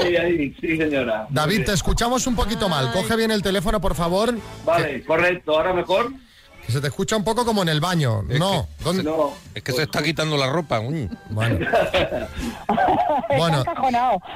Ay, 0.00 0.16
ay, 0.16 0.56
sí, 0.60 0.76
señora. 0.76 1.26
David, 1.30 1.64
te 1.64 1.72
escuchamos 1.72 2.24
un 2.28 2.36
poquito 2.36 2.68
mal. 2.68 2.92
Coge 2.92 3.16
bien 3.16 3.30
el 3.32 3.42
teléfono, 3.42 3.80
por 3.80 3.94
favor. 3.96 4.32
Vale, 4.64 5.02
correcto, 5.04 5.56
ahora 5.56 5.72
mejor. 5.72 6.12
Que 6.64 6.70
se 6.72 6.80
te 6.80 6.86
escucha 6.88 7.16
un 7.16 7.24
poco 7.24 7.44
como 7.44 7.62
en 7.62 7.68
el 7.70 7.80
baño. 7.80 8.22
no, 8.22 8.68
¿dónde? 8.84 9.02
No. 9.02 9.32
Es 9.54 9.62
que 9.64 9.72
se 9.72 9.82
está 9.84 10.02
quitando 10.02 10.36
la 10.36 10.46
ropa. 10.48 10.80
mm. 10.80 11.08
Bueno. 11.30 11.58
Bueno, 13.36 13.64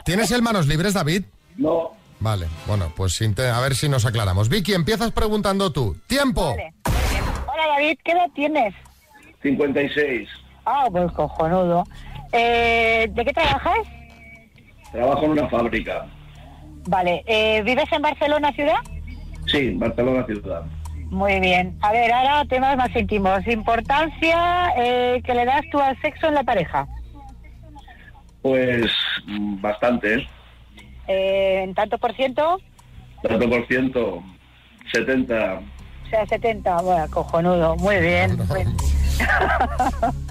¿tienes 0.04 0.30
el 0.30 0.42
manos 0.42 0.66
libres, 0.66 0.94
David? 0.94 1.24
No. 1.56 1.92
Vale, 2.24 2.46
bueno, 2.66 2.90
pues 2.96 3.20
a 3.20 3.60
ver 3.60 3.74
si 3.74 3.86
nos 3.86 4.06
aclaramos. 4.06 4.48
Vicky, 4.48 4.72
empiezas 4.72 5.12
preguntando 5.12 5.70
tú. 5.70 5.94
¡Tiempo! 6.06 6.56
Hola, 6.56 7.66
David, 7.74 7.98
¿qué 8.02 8.12
edad 8.12 8.30
tienes? 8.34 8.74
56. 9.42 10.26
Ah, 10.64 10.86
pues 10.90 11.12
cojonudo. 11.12 11.84
Eh, 12.32 13.10
¿De 13.10 13.24
qué 13.26 13.30
trabajas? 13.34 13.76
Trabajo 14.90 15.26
en 15.26 15.30
una 15.32 15.50
fábrica. 15.50 16.06
Vale, 16.88 17.22
eh, 17.26 17.60
¿vives 17.62 17.92
en 17.92 18.00
Barcelona 18.00 18.50
ciudad? 18.52 18.78
Sí, 19.44 19.74
Barcelona 19.74 20.24
ciudad. 20.24 20.62
Muy 21.10 21.40
bien. 21.40 21.76
A 21.82 21.92
ver, 21.92 22.10
ahora 22.10 22.46
temas 22.46 22.74
más 22.78 22.96
íntimos. 22.96 23.46
Importancia 23.46 24.72
eh, 24.78 25.20
que 25.22 25.34
le 25.34 25.44
das 25.44 25.60
tú 25.70 25.78
al 25.78 26.00
sexo 26.00 26.28
en 26.28 26.34
la 26.36 26.42
pareja. 26.42 26.88
Pues 28.40 28.90
bastante, 29.60 30.26
¿eh? 31.08 31.62
¿En 31.64 31.74
tanto 31.74 31.98
por 31.98 32.14
ciento? 32.14 32.60
Tanto 33.22 33.48
por 33.48 33.66
ciento, 33.66 34.22
70. 34.92 35.34
O 36.06 36.08
sea, 36.10 36.26
70. 36.26 36.76
Bueno, 36.82 37.06
cojonudo. 37.10 37.76
Muy 37.76 37.96
bien. 37.98 38.38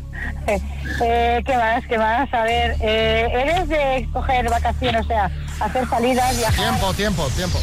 Eh, 1.02 1.42
¿Qué 1.46 1.58
más? 1.58 1.86
¿Qué 1.88 1.98
más? 1.98 2.34
A 2.34 2.44
ver, 2.44 2.76
eh, 2.82 3.28
¿eres 3.34 3.68
de 3.68 4.08
coger 4.14 4.50
vacaciones? 4.50 5.02
O 5.02 5.08
sea, 5.08 5.30
hacer 5.60 5.88
salidas, 5.88 6.38
viajar. 6.38 6.56
Tiempo, 6.70 6.94
tiempo, 6.94 7.28
tiempo. 7.36 7.58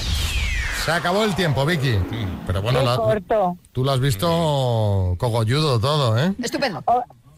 Se 0.85 0.91
acabó 0.93 1.25
el 1.25 1.35
tiempo, 1.35 1.65
Vicky. 1.65 1.99
Pero 2.47 2.63
bueno, 2.63 2.83
la- 2.83 2.97
corto. 2.97 3.57
tú 3.73 3.85
lo 3.85 3.93
has 3.93 4.01
visto 4.01 5.15
cogolludo 5.19 5.79
todo, 5.81 6.19
¿eh? 6.19 6.33
Estupendo. 6.43 6.83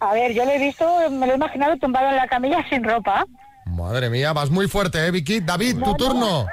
A 0.01 0.13
ver, 0.13 0.33
yo 0.33 0.45
lo 0.45 0.51
he 0.51 0.59
visto, 0.59 0.85
me 1.11 1.27
lo 1.27 1.33
he 1.33 1.37
imaginado 1.37 1.77
tumbado 1.77 2.09
en 2.11 2.17
la 2.17 2.27
camilla 2.27 2.65
sin 2.69 2.83
ropa. 2.83 3.25
Madre 3.73 4.11
mía, 4.11 4.35
vas 4.35 4.51
muy 4.51 4.69
fuerte, 4.69 5.07
¿eh, 5.07 5.11
Vicky? 5.11 5.41
David, 5.41 5.79
tu 5.83 5.95
turno. 5.95 6.47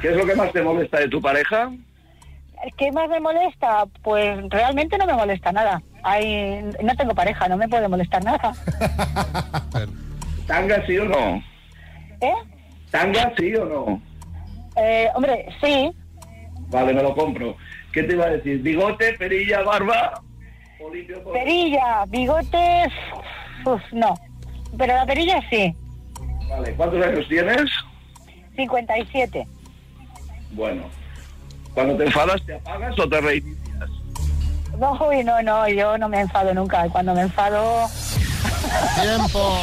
¿Qué 0.00 0.10
es 0.10 0.16
lo 0.16 0.24
que 0.24 0.36
más 0.36 0.52
te 0.52 0.62
molesta 0.62 1.00
de 1.00 1.08
tu 1.08 1.20
pareja? 1.20 1.72
¿Qué 2.76 2.92
más 2.92 3.08
me 3.08 3.18
molesta? 3.18 3.86
Pues 4.02 4.38
realmente 4.50 4.96
no 4.96 5.04
me 5.04 5.14
molesta 5.14 5.50
nada. 5.50 5.82
Hay, 6.04 6.62
no 6.82 6.94
tengo 6.96 7.14
pareja, 7.14 7.48
no 7.48 7.56
me 7.56 7.68
puede 7.68 7.88
molestar 7.88 8.22
nada. 8.24 8.52
¿Tanga 10.46 10.86
sí 10.86 10.96
o 10.98 11.06
no? 11.06 11.42
¿Eh? 12.20 12.34
¿Tanga 12.92 13.32
sí 13.36 13.52
o 13.56 13.64
no? 13.64 14.02
Eh, 14.76 15.08
hombre, 15.14 15.48
sí. 15.60 15.90
Vale, 16.68 16.94
me 16.94 17.02
lo 17.02 17.14
compro. 17.16 17.56
¿Qué 17.92 18.04
te 18.04 18.12
iba 18.12 18.26
a 18.26 18.30
decir? 18.30 18.62
¿Bigote, 18.62 19.14
perilla, 19.14 19.62
barba? 19.62 20.22
¿O 20.80 20.94
limpio 20.94 21.18
todo? 21.20 21.32
Perilla, 21.32 22.04
bigotes, 22.06 22.92
uf, 23.64 23.82
no. 23.92 24.14
Pero 24.76 24.94
la 24.94 25.06
perilla 25.06 25.40
sí. 25.50 25.74
Vale, 26.48 26.74
¿cuántos 26.74 27.04
años 27.04 27.26
tienes? 27.28 27.70
57. 28.56 29.46
Bueno. 30.52 30.84
Cuando 31.74 31.96
te 31.96 32.04
enfadas, 32.04 32.40
¿te 32.46 32.54
apagas 32.54 32.98
o 32.98 33.08
te 33.08 33.20
reinicias? 33.20 33.90
No, 34.78 34.92
uy, 35.08 35.22
no, 35.24 35.42
no, 35.42 35.68
yo 35.68 35.98
no 35.98 36.08
me 36.08 36.20
enfado 36.20 36.54
nunca. 36.54 36.88
Cuando 36.90 37.14
me 37.14 37.22
enfado, 37.22 37.86
Tiempo. 39.00 39.58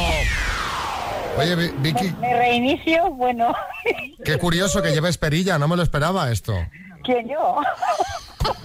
Oye, 1.38 1.56
Vi- 1.56 1.72
Vicky, 1.78 2.12
me 2.20 2.32
reinicio, 2.34 3.10
bueno. 3.10 3.52
qué 4.24 4.38
curioso 4.38 4.80
que 4.82 4.92
lleves 4.92 5.18
perilla, 5.18 5.58
no 5.58 5.66
me 5.68 5.76
lo 5.76 5.82
esperaba 5.82 6.30
esto. 6.30 6.54
¿Quién 7.02 7.28
yo? 7.28 7.60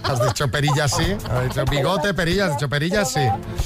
Has 0.04 0.22
dicho 0.26 0.50
perilla 0.50 0.88
sí, 0.88 1.16
has 1.30 1.42
dicho 1.44 1.64
bigote, 1.66 2.12
perilla, 2.14 2.46
has 2.46 2.52
dicho 2.56 2.68
perilla 2.68 3.04
sí. 3.04 3.20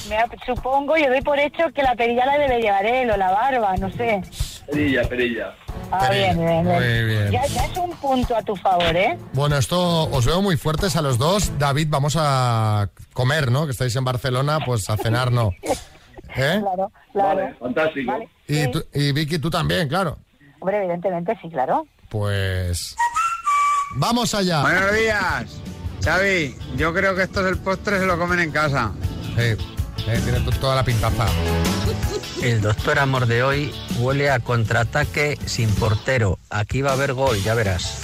Me, 0.09 0.18
supongo, 0.44 0.96
yo 0.96 1.09
doy 1.09 1.22
por 1.22 1.38
hecho 1.38 1.64
que 1.74 1.83
la 1.83 1.94
perilla 1.94 2.27
la 2.27 2.38
debe 2.38 2.61
llevar 2.61 2.85
él 2.85 3.11
o 3.11 3.16
la 3.16 3.31
barba, 3.31 3.74
no 3.77 3.90
sé. 3.92 4.22
Perilla, 4.70 5.03
perilla. 5.09 5.55
Ah, 5.90 6.09
bien, 6.11 6.37
bien, 6.38 6.64
bien. 6.64 6.64
Muy 6.64 7.05
bien. 7.05 7.31
Ya, 7.31 7.46
ya 7.46 7.64
es 7.66 7.77
un 7.79 7.90
punto 7.96 8.37
a 8.37 8.42
tu 8.42 8.57
favor, 8.57 8.96
¿eh? 8.96 9.18
Bueno, 9.33 9.57
esto 9.57 10.05
os 10.11 10.27
veo 10.27 10.42
muy 10.42 10.57
fuertes 10.57 10.96
a 10.96 11.03
los 11.03 11.18
dos. 11.18 11.59
David, 11.59 11.87
vamos 11.90 12.16
a 12.18 12.88
comer, 13.12 13.50
¿no? 13.50 13.64
Que 13.66 13.72
estáis 13.72 13.94
en 13.96 14.05
Barcelona, 14.05 14.61
pues 14.64 14.88
a 14.90 14.96
cenar, 14.96 15.31
¿no? 15.33 15.50
¿Eh? 16.37 16.59
Claro, 16.61 16.90
claro. 17.12 17.37
Vale, 17.37 17.55
fantástico. 17.61 18.12
Y, 18.48 18.70
tú- 18.70 18.85
y 18.92 19.12
Vicky, 19.12 19.38
tú 19.38 19.50
también, 19.50 19.88
claro. 19.88 20.18
Hombre, 20.61 20.79
evidentemente 20.79 21.38
sí, 21.40 21.48
claro. 21.50 21.87
Pues... 22.09 22.96
¡Vamos 23.96 24.35
allá! 24.35 24.62
Buenos 24.62 24.92
días. 24.94 25.44
Xavi, 26.04 26.54
yo 26.76 26.92
creo 26.92 27.14
que 27.14 27.22
esto 27.22 27.40
es 27.40 27.46
el 27.46 27.58
postre, 27.58 27.98
se 27.98 28.06
lo 28.06 28.18
comen 28.18 28.38
en 28.40 28.50
casa. 28.50 28.92
Eh, 29.38 29.56
tiene 30.04 30.40
to- 30.40 30.50
toda 30.52 30.74
la 30.76 30.84
pintaza. 30.84 31.26
El 32.42 32.60
doctor 32.60 32.98
Amor 32.98 33.26
de 33.26 33.42
hoy 33.42 33.74
huele 33.98 34.30
a 34.30 34.38
contraataque 34.40 35.38
sin 35.46 35.70
portero. 35.70 36.38
Aquí 36.50 36.82
va 36.82 36.90
a 36.90 36.92
haber 36.92 37.14
gol, 37.14 37.42
ya 37.42 37.54
verás. 37.54 38.00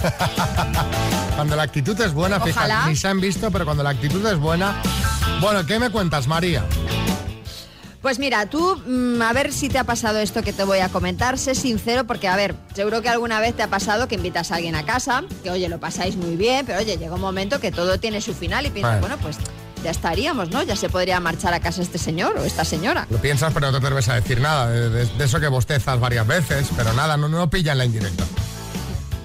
Cuando 1.34 1.56
la 1.56 1.64
actitud 1.64 2.00
es 2.00 2.12
buena, 2.14 2.38
fíjate, 2.40 2.58
Ojalá. 2.72 2.86
ni 2.86 2.96
se 2.96 3.08
han 3.08 3.20
visto, 3.20 3.50
pero 3.50 3.64
cuando 3.64 3.82
la 3.82 3.90
actitud 3.90 4.24
es 4.26 4.38
buena... 4.38 4.80
Bueno, 5.40 5.66
¿qué 5.66 5.78
me 5.78 5.90
cuentas, 5.90 6.26
María? 6.28 6.64
Pues 8.06 8.20
mira, 8.20 8.46
tú, 8.46 8.80
mm, 8.86 9.20
a 9.20 9.32
ver 9.32 9.52
si 9.52 9.68
te 9.68 9.80
ha 9.80 9.82
pasado 9.84 10.20
esto 10.20 10.44
que 10.44 10.52
te 10.52 10.62
voy 10.62 10.78
a 10.78 10.88
comentar. 10.88 11.38
Sé 11.38 11.56
sincero, 11.56 12.04
porque, 12.06 12.28
a 12.28 12.36
ver, 12.36 12.54
seguro 12.72 13.02
que 13.02 13.08
alguna 13.08 13.40
vez 13.40 13.56
te 13.56 13.64
ha 13.64 13.66
pasado 13.68 14.06
que 14.06 14.14
invitas 14.14 14.52
a 14.52 14.54
alguien 14.54 14.76
a 14.76 14.86
casa, 14.86 15.24
que, 15.42 15.50
oye, 15.50 15.68
lo 15.68 15.80
pasáis 15.80 16.14
muy 16.14 16.36
bien, 16.36 16.64
pero, 16.64 16.78
oye, 16.78 16.98
llega 16.98 17.16
un 17.16 17.20
momento 17.20 17.58
que 17.58 17.72
todo 17.72 17.98
tiene 17.98 18.20
su 18.20 18.32
final 18.32 18.64
y 18.64 18.70
piensas, 18.70 19.00
Bueno. 19.00 19.16
bueno, 19.16 19.22
pues 19.36 19.44
ya 19.82 19.90
estaríamos, 19.90 20.50
¿no? 20.50 20.62
Ya 20.62 20.76
se 20.76 20.88
podría 20.88 21.18
marchar 21.18 21.52
a 21.52 21.58
casa 21.58 21.82
este 21.82 21.98
señor 21.98 22.38
o 22.38 22.44
esta 22.44 22.64
señora. 22.64 23.08
Lo 23.10 23.18
piensas, 23.18 23.52
pero 23.52 23.72
no 23.72 23.80
te 23.80 23.84
atreves 23.84 24.08
a 24.08 24.14
decir 24.14 24.40
nada. 24.40 24.68
De, 24.70 24.88
de- 24.88 25.06
de 25.06 25.24
eso 25.24 25.40
que 25.40 25.48
bostezas 25.48 25.98
varias 25.98 26.28
veces, 26.28 26.68
pero 26.76 26.92
nada, 26.92 27.16
no, 27.16 27.28
no 27.28 27.50
pillan 27.50 27.76
la 27.76 27.86
indirecta. 27.86 28.22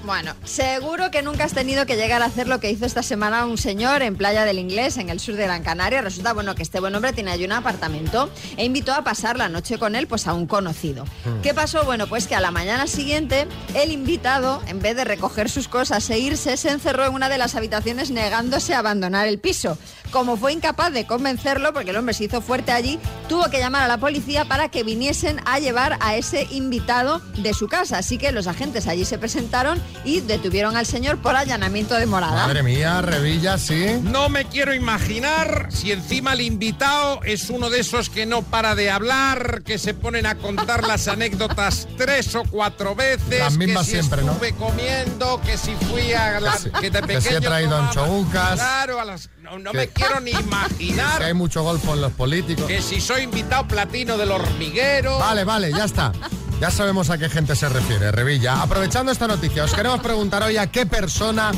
Bueno, 0.04 0.34
seguro 0.46 1.12
que 1.12 1.22
nunca 1.22 1.44
has 1.44 1.54
tenido 1.54 1.86
que 1.86 1.96
llegar 1.96 2.24
a 2.24 2.26
hacer 2.26 2.48
lo 2.48 2.60
que 2.60 2.72
hizo 2.72 2.86
esta 2.86 3.04
semana 3.04 3.46
un 3.46 3.58
señor 3.58 4.02
en 4.02 4.16
Playa 4.16 4.46
del 4.46 4.58
Inglés, 4.58 4.98
en 4.98 5.10
el 5.10 5.20
sur 5.20 5.36
de 5.36 5.44
Gran 5.44 5.62
Canaria. 5.62 6.02
Resulta, 6.02 6.34
bueno, 6.34 6.56
que 6.56 6.64
este 6.64 6.80
buen 6.80 6.96
hombre 6.96 7.14
tiene 7.14 7.32
allí 7.32 7.46
un 7.46 7.52
apartamento 7.52 8.30
e 8.58 8.66
invitó 8.66 8.94
a 8.94 9.04
pasar 9.04 9.38
la 9.38 9.48
noche 9.48 9.78
con 9.78 9.96
él, 9.96 10.08
pues 10.08 10.26
a 10.26 10.34
un 10.34 10.48
conocido. 10.48 11.06
Mm. 11.06 11.42
¿Qué 11.44 11.54
pasó? 11.54 11.84
Bueno, 11.86 12.08
pues 12.08 12.28
que 12.28 12.36
a 12.36 12.40
la 12.40 12.50
mañana 12.50 12.88
siguiente, 12.88 13.48
el 13.76 13.92
invitado, 13.92 14.64
en 14.68 14.80
vez 14.80 14.96
de 14.96 15.04
recoger 15.04 15.50
sus 15.50 15.68
cosas 15.68 16.10
e 16.10 16.18
irse, 16.18 16.58
se 16.58 16.72
encerró 16.72 17.06
en 17.06 17.14
una 17.14 17.30
de 17.30 17.38
las 17.38 17.56
habitaciones 17.56 18.10
negándose 18.10 18.74
a 18.74 18.80
abandonar 18.80 19.28
el 19.28 19.38
piso. 19.38 19.78
Como 20.12 20.36
fue 20.38 20.54
incapaz 20.54 20.92
de 20.92 21.06
convencerlo, 21.08 21.74
porque 21.74 21.92
el 21.92 21.96
hombre 21.98 22.14
se 22.14 22.26
hizo 22.26 22.42
fuerte 22.42 22.72
allí, 22.72 23.00
tuvo 23.30 23.50
que 23.50 23.60
llamar 23.60 23.84
a 23.84 23.88
la 23.88 23.98
policía 23.98 24.46
para 24.46 24.70
que 24.70 24.84
viniesen 24.84 25.40
a 25.46 25.60
llevar 25.60 25.98
a 26.02 26.16
ese 26.16 26.48
invitado 26.52 27.20
de 27.38 27.54
su 27.54 27.68
casa. 27.68 27.98
Así 28.00 28.18
que 28.18 28.32
los 28.32 28.48
agentes 28.48 28.88
allí 28.88 29.06
se 29.06 29.18
presentaron 29.18 29.82
y 30.04 30.20
detuvieron 30.22 30.76
al 30.76 30.86
señor 30.86 31.18
por 31.22 31.36
allanamiento 31.36 31.96
de 31.96 32.06
morada. 32.06 32.48
Madre 32.48 32.62
mía, 32.64 33.02
Revilla, 33.02 33.58
sí. 33.58 33.86
No 34.04 34.28
me 34.30 34.46
quiero 34.46 34.74
imaginar 34.74 35.68
si 35.72 35.92
encima 35.92 36.34
el 36.34 36.42
invitado 36.42 37.22
es 37.24 37.50
uno 37.50 37.70
de 37.70 37.80
esos 37.80 38.10
que 38.10 38.26
no 38.26 38.42
para 38.42 38.76
de 38.76 38.92
hablar, 38.92 39.62
que 39.64 39.78
se 39.78 39.94
ponen 39.94 40.26
a 40.26 40.36
contar 40.36 40.86
las 40.86 41.08
anécdotas 41.08 41.88
tres 41.98 42.36
o 42.36 42.44
cuatro 42.44 42.96
veces. 42.96 43.40
Las 43.40 43.58
mismas 43.58 43.86
que 43.88 43.92
si 43.92 43.98
siempre, 44.00 44.24
¿no? 44.24 44.34
estuve 44.34 44.54
comiendo, 44.56 45.40
que 45.42 45.58
si 45.58 45.74
fui 45.92 46.12
a 46.14 46.40
la, 46.40 46.58
que 46.82 46.90
de 46.92 47.02
Que 47.02 47.22
si 47.22 47.28
he 47.30 47.32
pequeño 47.32 47.42
traído 47.50 47.70
tomaba- 47.72 47.88
anchoucas. 47.90 48.54
Claro, 48.56 49.00
a 49.00 49.06
las, 49.06 49.30
no, 49.52 49.60
no 49.60 49.72
Que- 49.72 49.78
me 49.78 49.88
quiero 49.90 50.20
ni 50.22 50.32
Que 50.32 50.40
imaginar 50.42 51.22
hay 51.24 51.34
mucho 51.34 51.64
golfo 51.64 51.94
en 51.94 52.02
los 52.02 52.12
políticos. 52.14 52.66
que 52.68 52.82
si 52.82 53.00
soy 53.02 53.24
invitado 53.24 53.68
platino 53.68 54.18
del 54.18 54.32
hormiguero. 54.32 55.18
Vale, 55.20 55.44
vale, 55.44 55.72
ya 55.72 55.86
está. 55.86 56.12
Ya 56.60 56.70
sabemos 56.70 57.10
a 57.10 57.18
qué 57.18 57.28
gente 57.30 57.56
se 57.56 57.68
refiere, 57.70 58.12
Revilla. 58.12 58.62
Aprovechando 58.62 59.12
esta 59.12 59.28
noticia, 59.28 59.64
os 59.64 59.74
queremos 59.74 60.00
preguntar 60.02 60.44
hoy 60.44 60.58
a 60.58 60.68
qué 60.68 60.86
persona 60.86 61.52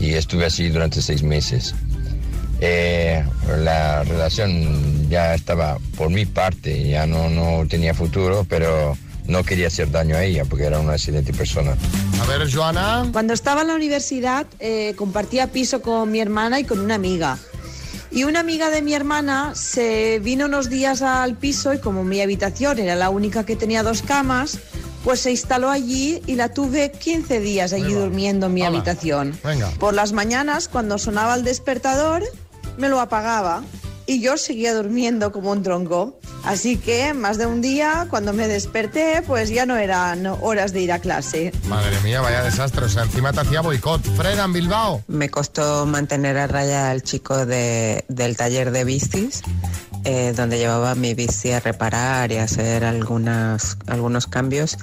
Y 0.00 0.14
estuve 0.14 0.46
así 0.46 0.68
durante 0.68 1.00
seis 1.02 1.22
meses. 1.22 1.74
Eh, 2.60 3.24
la 3.58 4.04
relación 4.04 5.08
ya 5.08 5.34
estaba 5.34 5.78
por 5.96 6.10
mi 6.10 6.26
parte, 6.26 6.88
ya 6.90 7.06
no, 7.06 7.28
no 7.30 7.66
tenía 7.66 7.94
futuro, 7.94 8.44
pero 8.48 8.96
no 9.26 9.44
quería 9.44 9.68
hacer 9.68 9.90
daño 9.90 10.16
a 10.16 10.24
ella 10.24 10.44
porque 10.44 10.64
era 10.64 10.78
una 10.78 10.94
excelente 10.94 11.32
persona. 11.32 11.74
A 12.20 12.26
ver, 12.26 12.52
Joana. 12.52 13.08
Cuando 13.12 13.32
estaba 13.32 13.62
en 13.62 13.68
la 13.68 13.74
universidad 13.74 14.46
eh, 14.58 14.94
compartía 14.96 15.46
piso 15.46 15.80
con 15.82 16.10
mi 16.10 16.20
hermana 16.20 16.60
y 16.60 16.64
con 16.64 16.80
una 16.80 16.96
amiga. 16.96 17.38
Y 18.12 18.24
una 18.24 18.40
amiga 18.40 18.70
de 18.70 18.82
mi 18.82 18.92
hermana 18.92 19.54
se 19.54 20.18
vino 20.18 20.46
unos 20.46 20.68
días 20.68 21.00
al 21.00 21.36
piso 21.36 21.72
y 21.72 21.78
como 21.78 22.02
mi 22.02 22.20
habitación 22.20 22.80
era 22.80 22.96
la 22.96 23.08
única 23.08 23.46
que 23.46 23.54
tenía 23.54 23.84
dos 23.84 24.02
camas, 24.02 24.58
pues 25.04 25.20
se 25.20 25.30
instaló 25.30 25.70
allí 25.70 26.20
y 26.26 26.34
la 26.34 26.52
tuve 26.52 26.90
15 26.90 27.38
días 27.38 27.72
allí 27.72 27.94
durmiendo 27.94 28.46
en 28.46 28.54
mi 28.54 28.62
Hala. 28.62 28.78
habitación. 28.78 29.38
Venga. 29.44 29.70
Por 29.78 29.94
las 29.94 30.12
mañanas, 30.12 30.66
cuando 30.66 30.98
sonaba 30.98 31.36
el 31.36 31.44
despertador, 31.44 32.24
me 32.80 32.88
lo 32.88 33.00
apagaba 33.00 33.62
y 34.06 34.20
yo 34.20 34.36
seguía 34.36 34.74
durmiendo 34.74 35.30
como 35.30 35.52
un 35.52 35.62
tronco. 35.62 36.18
Así 36.42 36.78
que 36.78 37.12
más 37.12 37.36
de 37.36 37.44
un 37.46 37.60
día, 37.60 38.06
cuando 38.08 38.32
me 38.32 38.48
desperté, 38.48 39.22
pues 39.26 39.50
ya 39.50 39.66
no 39.66 39.76
eran 39.76 40.26
horas 40.26 40.72
de 40.72 40.80
ir 40.80 40.90
a 40.90 40.98
clase. 40.98 41.52
Madre 41.68 41.96
mía, 42.02 42.22
vaya 42.22 42.42
desastre. 42.42 42.86
O 42.86 42.88
sea, 42.88 43.02
encima 43.04 43.32
te 43.32 43.40
hacía 43.40 43.60
boicot. 43.60 44.02
Freda 44.16 44.44
en 44.46 44.52
Bilbao. 44.54 45.04
Me 45.06 45.28
costó 45.30 45.84
mantener 45.84 46.38
a 46.38 46.46
raya 46.46 46.90
al 46.90 47.02
chico 47.02 47.44
de- 47.44 48.04
del 48.08 48.36
taller 48.38 48.70
de 48.70 48.84
bicis, 48.84 49.42
eh, 50.04 50.32
donde 50.34 50.56
llevaba 50.58 50.94
mi 50.94 51.12
bici 51.12 51.52
a 51.52 51.60
reparar 51.60 52.32
y 52.32 52.38
a 52.38 52.44
hacer 52.44 52.84
algunas, 52.84 53.76
algunos 53.86 54.26
cambios. 54.26 54.78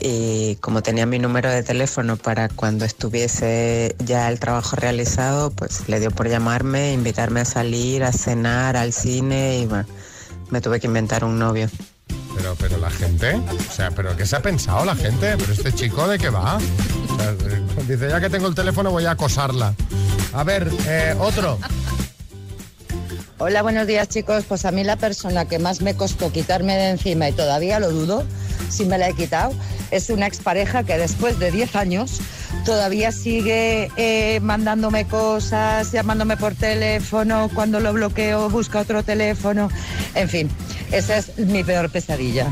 Y 0.00 0.56
como 0.56 0.82
tenía 0.82 1.06
mi 1.06 1.18
número 1.18 1.50
de 1.50 1.62
teléfono 1.62 2.16
para 2.16 2.48
cuando 2.48 2.84
estuviese 2.84 3.96
ya 3.98 4.28
el 4.28 4.38
trabajo 4.38 4.76
realizado, 4.76 5.50
pues 5.50 5.88
le 5.88 6.00
dio 6.00 6.10
por 6.10 6.28
llamarme, 6.28 6.92
invitarme 6.92 7.40
a 7.40 7.44
salir, 7.44 8.04
a 8.04 8.12
cenar, 8.12 8.76
al 8.76 8.92
cine 8.92 9.58
y 9.58 9.66
bueno, 9.66 9.86
me 10.50 10.60
tuve 10.60 10.80
que 10.80 10.86
inventar 10.86 11.24
un 11.24 11.38
novio. 11.38 11.68
Pero, 12.36 12.54
pero 12.56 12.76
la 12.76 12.90
gente, 12.90 13.34
o 13.34 13.72
sea, 13.72 13.90
pero 13.92 14.14
¿qué 14.16 14.26
se 14.26 14.36
ha 14.36 14.42
pensado 14.42 14.84
la 14.84 14.94
gente? 14.94 15.36
Pero 15.38 15.52
este 15.52 15.72
chico 15.72 16.06
de 16.06 16.18
qué 16.18 16.28
va? 16.28 16.56
O 16.56 17.16
sea, 17.16 17.30
eh, 17.30 17.62
dice, 17.88 18.10
ya 18.10 18.20
que 18.20 18.28
tengo 18.28 18.46
el 18.46 18.54
teléfono 18.54 18.90
voy 18.90 19.06
a 19.06 19.12
acosarla. 19.12 19.74
A 20.34 20.44
ver, 20.44 20.70
eh, 20.86 21.14
otro. 21.18 21.58
Hola, 23.38 23.62
buenos 23.62 23.86
días 23.86 24.08
chicos. 24.08 24.44
Pues 24.46 24.64
a 24.64 24.70
mí 24.70 24.84
la 24.84 24.96
persona 24.96 25.46
que 25.46 25.58
más 25.58 25.80
me 25.80 25.94
costó 25.94 26.32
quitarme 26.32 26.74
de 26.74 26.90
encima 26.90 27.28
y 27.28 27.32
todavía 27.32 27.80
lo 27.80 27.90
dudo, 27.90 28.24
si 28.70 28.84
me 28.86 28.96
la 28.96 29.08
he 29.08 29.14
quitado, 29.14 29.52
es 29.90 30.10
una 30.10 30.26
expareja 30.26 30.84
que 30.84 30.96
después 30.98 31.38
de 31.38 31.50
10 31.50 31.76
años 31.76 32.20
todavía 32.64 33.12
sigue 33.12 33.90
eh, 33.96 34.40
mandándome 34.40 35.06
cosas, 35.06 35.92
llamándome 35.92 36.36
por 36.36 36.54
teléfono, 36.54 37.50
cuando 37.54 37.80
lo 37.80 37.92
bloqueo 37.92 38.48
busca 38.50 38.80
otro 38.80 39.02
teléfono. 39.02 39.68
En 40.14 40.28
fin, 40.28 40.48
esa 40.92 41.16
es 41.18 41.36
mi 41.38 41.62
peor 41.64 41.90
pesadilla. 41.90 42.46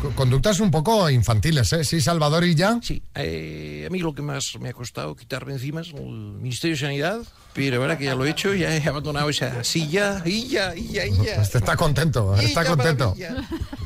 Co- 0.00 0.10
Conductas 0.16 0.58
un 0.60 0.70
poco 0.70 1.08
infantiles, 1.10 1.72
¿eh? 1.72 1.84
Sí, 1.84 2.00
Salvador 2.00 2.44
y 2.44 2.54
ya. 2.56 2.78
Sí, 2.82 3.02
eh, 3.14 3.84
a 3.86 3.90
mí 3.90 4.00
lo 4.00 4.14
que 4.14 4.22
más 4.22 4.54
me 4.60 4.70
ha 4.70 4.72
costado 4.72 5.14
quitarme 5.14 5.52
encima 5.52 5.80
es 5.82 5.88
el 5.94 6.02
Ministerio 6.04 6.74
de 6.76 6.80
Sanidad, 6.80 7.18
pero 7.54 7.80
ahora 7.82 7.96
que 7.96 8.06
ya 8.06 8.14
lo 8.16 8.24
he 8.24 8.30
hecho, 8.30 8.52
ya 8.54 8.74
he 8.76 8.88
abandonado 8.88 9.28
esa 9.30 9.62
silla, 9.62 10.20
y 10.24 10.48
ya, 10.48 10.74
y 10.74 10.88
ya, 10.88 11.06
y 11.06 11.16
ya. 11.24 11.40
Este 11.42 11.58
está 11.58 11.76
contento, 11.76 12.34
está 12.36 12.64
contento. 12.64 13.14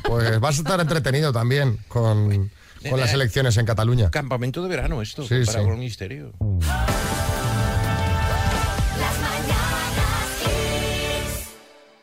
Pues 0.03 0.39
vas 0.39 0.55
a 0.57 0.61
estar 0.61 0.79
entretenido 0.79 1.31
también 1.31 1.77
con, 1.87 2.49
con 2.89 2.99
las 2.99 3.13
elecciones 3.13 3.57
en 3.57 3.65
Cataluña. 3.65 4.09
Campamento 4.11 4.61
de 4.63 4.69
verano 4.69 5.01
esto, 5.01 5.23
Sí, 5.23 5.43
para 5.45 5.61
sí. 5.63 5.67
Ministerio. 5.67 6.33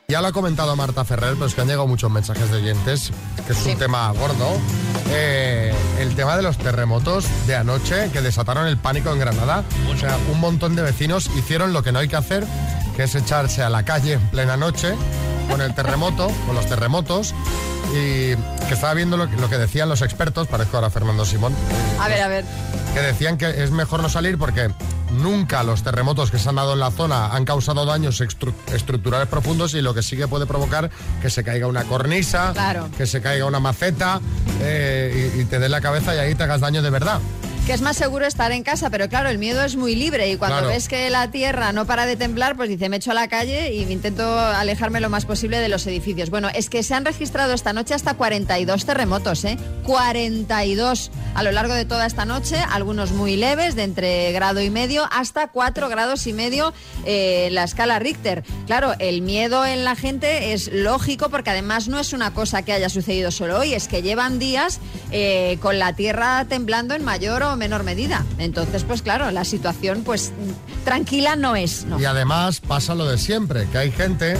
Ya 0.06 0.20
lo 0.20 0.28
ha 0.28 0.32
comentado 0.32 0.76
Marta 0.76 1.04
Ferrer, 1.04 1.32
pero 1.34 1.46
es 1.46 1.54
que 1.54 1.62
han 1.62 1.66
llegado 1.66 1.86
muchos 1.88 2.10
mensajes 2.10 2.50
de 2.50 2.58
oyentes, 2.58 3.10
que 3.46 3.52
es 3.52 3.66
un 3.66 3.76
tema 3.78 4.12
gordo. 4.12 4.60
Eh, 5.10 5.74
el 5.98 6.14
tema 6.14 6.36
de 6.36 6.42
los 6.42 6.58
terremotos 6.58 7.24
de 7.46 7.56
anoche 7.56 8.10
que 8.12 8.20
desataron 8.20 8.66
el 8.66 8.76
pánico 8.76 9.10
en 9.12 9.18
Granada. 9.18 9.64
O 9.92 9.96
sea, 9.96 10.16
un 10.30 10.40
montón 10.40 10.76
de 10.76 10.82
vecinos 10.82 11.30
hicieron 11.36 11.72
lo 11.72 11.82
que 11.82 11.90
no 11.90 11.98
hay 12.00 12.08
que 12.08 12.16
hacer, 12.16 12.44
que 12.96 13.04
es 13.04 13.14
echarse 13.14 13.62
a 13.62 13.70
la 13.70 13.84
calle 13.84 14.12
en 14.14 14.20
plena 14.30 14.56
noche 14.58 14.94
con 15.48 15.60
el 15.62 15.74
terremoto, 15.74 16.30
con 16.46 16.54
los 16.54 16.66
terremotos. 16.66 17.34
Y 17.94 18.34
que 18.66 18.74
estaba 18.74 18.92
viendo 18.94 19.16
lo 19.16 19.30
que, 19.30 19.36
lo 19.36 19.48
que 19.48 19.56
decían 19.56 19.88
los 19.88 20.02
expertos, 20.02 20.48
parezco 20.48 20.76
ahora 20.76 20.90
Fernando 20.90 21.24
Simón, 21.24 21.54
A 22.00 22.08
ver, 22.08 22.22
a 22.22 22.28
ver. 22.28 22.44
que 22.92 23.00
decían 23.00 23.38
que 23.38 23.62
es 23.62 23.70
mejor 23.70 24.02
no 24.02 24.08
salir 24.08 24.36
porque 24.36 24.68
nunca 25.12 25.62
los 25.62 25.84
terremotos 25.84 26.32
que 26.32 26.38
se 26.40 26.48
han 26.48 26.56
dado 26.56 26.72
en 26.72 26.80
la 26.80 26.90
zona 26.90 27.26
han 27.28 27.44
causado 27.44 27.84
daños 27.86 28.20
estru- 28.20 28.52
estructurales 28.74 29.28
profundos 29.28 29.74
y 29.74 29.80
lo 29.80 29.94
que 29.94 30.02
sí 30.02 30.16
que 30.16 30.26
puede 30.26 30.44
provocar 30.46 30.90
que 31.22 31.30
se 31.30 31.44
caiga 31.44 31.68
una 31.68 31.84
cornisa, 31.84 32.50
Claro. 32.52 32.88
que 32.96 33.06
se 33.06 33.20
caiga 33.20 33.46
una 33.46 33.60
maceta 33.60 34.20
eh, 34.60 35.32
y, 35.36 35.40
y 35.42 35.44
te 35.44 35.60
dé 35.60 35.68
la 35.68 35.80
cabeza 35.80 36.14
y 36.16 36.18
ahí 36.18 36.34
te 36.34 36.42
hagas 36.42 36.60
daño 36.60 36.82
de 36.82 36.90
verdad. 36.90 37.20
Que 37.66 37.72
es 37.72 37.80
más 37.80 37.96
seguro 37.96 38.26
estar 38.26 38.52
en 38.52 38.62
casa, 38.62 38.90
pero 38.90 39.08
claro, 39.08 39.30
el 39.30 39.38
miedo 39.38 39.64
es 39.64 39.74
muy 39.74 39.94
libre 39.96 40.30
y 40.30 40.36
cuando 40.36 40.58
Claro. 40.58 40.68
ves 40.68 40.86
que 40.86 41.08
la 41.08 41.30
tierra 41.30 41.72
no 41.72 41.86
para 41.86 42.04
de 42.04 42.14
temblar, 42.14 42.56
pues 42.56 42.68
dice, 42.68 42.90
me 42.90 42.98
echo 42.98 43.12
a 43.12 43.14
la 43.14 43.26
calle 43.26 43.72
y 43.72 43.90
intento 43.90 44.38
alejarme 44.38 45.00
lo 45.00 45.08
más 45.08 45.24
posible 45.24 45.58
de 45.60 45.70
los 45.70 45.86
edificios. 45.86 46.28
Bueno, 46.28 46.50
es 46.54 46.68
que 46.68 46.82
se 46.82 46.92
han 46.92 47.06
registrado 47.06 47.54
esta 47.54 47.72
noche 47.72 47.94
hasta 47.94 48.12
42 48.14 48.84
terremotos, 48.84 49.46
¿eh? 49.46 49.56
42 49.84 51.10
a 51.34 51.42
lo 51.42 51.52
largo 51.52 51.72
de 51.72 51.86
toda 51.86 52.04
esta 52.04 52.26
noche, 52.26 52.56
algunos 52.70 53.12
muy 53.12 53.34
leves, 53.36 53.76
de 53.76 53.84
entre 53.84 54.30
grado 54.32 54.60
y 54.60 54.68
medio 54.68 55.08
hasta 55.10 55.48
4 55.48 55.88
grados 55.88 56.26
y 56.26 56.34
medio 56.34 56.74
eh, 57.06 57.48
la 57.50 57.64
escala 57.64 57.98
Richter. 57.98 58.44
Claro, 58.66 58.92
el 58.98 59.22
miedo 59.22 59.64
en 59.64 59.84
la 59.84 59.96
gente 59.96 60.52
es 60.52 60.70
lógico 60.70 61.30
porque 61.30 61.48
además 61.50 61.88
no 61.88 61.98
es 61.98 62.12
una 62.12 62.34
cosa 62.34 62.60
que 62.60 62.74
haya 62.74 62.90
sucedido 62.90 63.30
solo 63.30 63.58
hoy, 63.58 63.72
es 63.72 63.88
que 63.88 64.02
llevan 64.02 64.38
días 64.38 64.80
eh, 65.10 65.56
con 65.62 65.78
la 65.78 65.94
tierra 65.94 66.44
temblando 66.46 66.94
en 66.94 67.02
mayor 67.02 67.42
o 67.42 67.53
menor 67.56 67.84
medida. 67.84 68.24
Entonces, 68.38 68.84
pues 68.84 69.02
claro, 69.02 69.30
la 69.30 69.44
situación 69.44 70.02
pues 70.04 70.32
tranquila 70.84 71.36
no 71.36 71.56
es. 71.56 71.86
Y 71.98 72.04
además 72.04 72.60
pasa 72.60 72.94
lo 72.94 73.06
de 73.06 73.18
siempre, 73.18 73.66
que 73.70 73.78
hay 73.78 73.90
gente, 73.90 74.36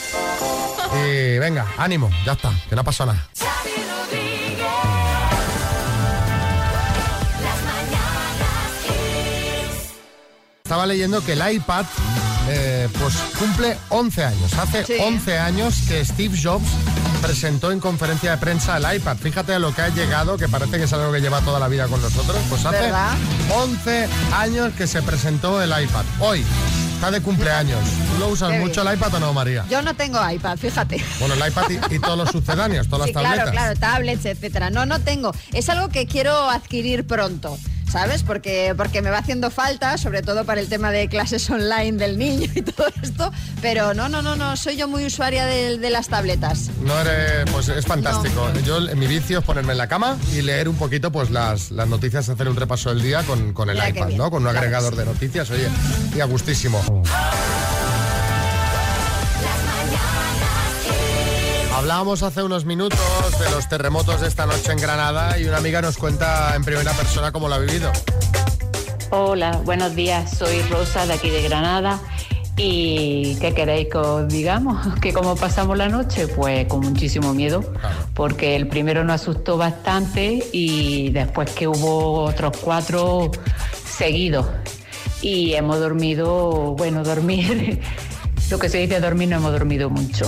Y 1.06 1.38
venga, 1.38 1.64
ánimo, 1.78 2.10
ya 2.26 2.32
está, 2.32 2.52
que 2.68 2.76
no 2.76 2.84
pasó 2.84 3.06
nada. 3.06 3.26
Estaba 10.72 10.86
leyendo 10.86 11.22
que 11.22 11.34
el 11.34 11.52
iPad 11.56 11.84
eh, 12.48 12.88
pues 12.98 13.14
cumple 13.38 13.76
11 13.90 14.24
años. 14.24 14.54
Hace 14.54 15.02
11 15.02 15.38
años 15.38 15.82
que 15.86 16.02
Steve 16.02 16.34
Jobs 16.42 16.64
presentó 17.20 17.72
en 17.72 17.78
conferencia 17.78 18.30
de 18.30 18.36
prensa 18.38 18.78
el 18.78 18.96
iPad. 18.96 19.18
Fíjate 19.18 19.52
a 19.52 19.58
lo 19.58 19.74
que 19.74 19.82
ha 19.82 19.90
llegado, 19.90 20.38
que 20.38 20.48
parece 20.48 20.78
que 20.78 20.84
es 20.84 20.92
algo 20.94 21.12
que 21.12 21.20
lleva 21.20 21.42
toda 21.42 21.60
la 21.60 21.68
vida 21.68 21.88
con 21.88 22.00
nosotros. 22.00 22.38
Pues 22.48 22.64
hace 22.64 22.80
¿Verdad? 22.80 23.12
11 23.54 24.08
años 24.34 24.72
que 24.72 24.86
se 24.86 25.02
presentó 25.02 25.60
el 25.60 25.68
iPad. 25.78 26.06
Hoy 26.20 26.42
está 26.94 27.10
de 27.10 27.20
cumpleaños. 27.20 27.78
¿Tú 28.14 28.20
lo 28.20 28.28
usas 28.28 28.58
mucho 28.58 28.80
el 28.80 28.94
iPad 28.96 29.12
o 29.16 29.20
no, 29.20 29.34
María? 29.34 29.66
Yo 29.68 29.82
no 29.82 29.92
tengo 29.94 30.26
iPad, 30.26 30.56
fíjate. 30.56 31.04
Bueno, 31.20 31.34
el 31.34 31.48
iPad 31.50 31.64
y, 31.68 31.96
y 31.96 31.98
todos 31.98 32.16
los 32.16 32.30
sucedáneos, 32.30 32.88
todas 32.88 33.08
Sí, 33.08 33.12
las 33.12 33.22
tabletas. 33.22 33.50
claro, 33.50 33.74
claro, 33.74 33.78
tablets, 33.78 34.24
etcétera. 34.24 34.70
No, 34.70 34.86
no 34.86 35.00
tengo. 35.00 35.34
Es 35.52 35.68
algo 35.68 35.90
que 35.90 36.06
quiero 36.06 36.48
adquirir 36.48 37.06
pronto. 37.06 37.58
¿Sabes? 37.92 38.22
Porque, 38.22 38.72
porque 38.74 39.02
me 39.02 39.10
va 39.10 39.18
haciendo 39.18 39.50
falta, 39.50 39.98
sobre 39.98 40.22
todo 40.22 40.46
para 40.46 40.62
el 40.62 40.68
tema 40.70 40.90
de 40.90 41.08
clases 41.08 41.50
online 41.50 41.92
del 41.92 42.16
niño 42.16 42.48
y 42.54 42.62
todo 42.62 42.86
esto. 43.02 43.30
Pero 43.60 43.92
no, 43.92 44.08
no, 44.08 44.22
no, 44.22 44.34
no, 44.34 44.56
soy 44.56 44.76
yo 44.78 44.88
muy 44.88 45.04
usuaria 45.04 45.44
de, 45.44 45.76
de 45.76 45.90
las 45.90 46.08
tabletas. 46.08 46.70
No 46.82 46.98
eres, 46.98 47.50
pues 47.52 47.68
es 47.68 47.84
fantástico. 47.84 48.50
Yo 48.64 48.80
mi 48.96 49.06
vicio 49.06 49.40
es 49.40 49.44
ponerme 49.44 49.72
en 49.72 49.78
la 49.78 49.88
cama 49.88 50.16
y 50.34 50.40
leer 50.40 50.70
un 50.70 50.76
poquito 50.76 51.12
pues 51.12 51.30
las, 51.30 51.70
las 51.70 51.86
noticias, 51.86 52.30
hacer 52.30 52.48
un 52.48 52.56
repaso 52.56 52.88
del 52.88 53.02
día 53.02 53.22
con, 53.24 53.52
con 53.52 53.68
el 53.68 53.74
Mira 53.76 53.90
iPad. 53.90 54.08
¿no? 54.12 54.30
Con 54.30 54.42
un 54.42 54.50
Claro 54.50 54.58
agregador 54.60 54.94
sí. 54.94 54.98
de 54.98 55.04
noticias, 55.04 55.50
oye, 55.50 55.68
y 56.16 56.20
a 56.20 56.24
gustísimo. 56.24 57.02
Hablábamos 61.74 62.22
hace 62.22 62.42
unos 62.42 62.64
minutos 62.66 63.00
de 63.40 63.50
los 63.50 63.68
terremotos 63.68 64.20
de 64.20 64.28
esta 64.28 64.46
noche 64.46 64.72
en 64.72 64.78
Granada 64.78 65.38
y 65.38 65.44
una 65.44 65.56
amiga 65.56 65.80
nos 65.80 65.96
cuenta 65.96 66.54
en 66.54 66.64
primera 66.64 66.92
persona 66.92 67.32
cómo 67.32 67.48
lo 67.48 67.54
ha 67.54 67.58
vivido. 67.58 67.90
Hola, 69.10 69.60
buenos 69.64 69.94
días. 69.94 70.36
Soy 70.36 70.60
Rosa 70.70 71.06
de 71.06 71.14
aquí 71.14 71.30
de 71.30 71.42
Granada. 71.42 71.98
¿Y 72.58 73.36
qué 73.40 73.54
queréis 73.54 73.88
que 73.88 73.98
os 73.98 74.28
digamos? 74.28 74.86
Que 75.00 75.12
como 75.12 75.34
pasamos 75.34 75.76
la 75.78 75.88
noche, 75.88 76.28
pues 76.28 76.66
con 76.68 76.80
muchísimo 76.80 77.32
miedo, 77.32 77.64
porque 78.14 78.54
el 78.54 78.68
primero 78.68 79.02
nos 79.02 79.22
asustó 79.22 79.56
bastante 79.56 80.44
y 80.52 81.10
después 81.10 81.50
que 81.52 81.66
hubo 81.66 82.24
otros 82.24 82.56
cuatro 82.58 83.30
seguidos. 83.84 84.46
Y 85.22 85.54
hemos 85.54 85.80
dormido, 85.80 86.74
bueno, 86.76 87.02
dormir, 87.02 87.80
lo 88.50 88.58
que 88.58 88.68
se 88.68 88.78
dice 88.78 89.00
dormir, 89.00 89.30
no 89.30 89.36
hemos 89.36 89.52
dormido 89.52 89.88
mucho. 89.88 90.26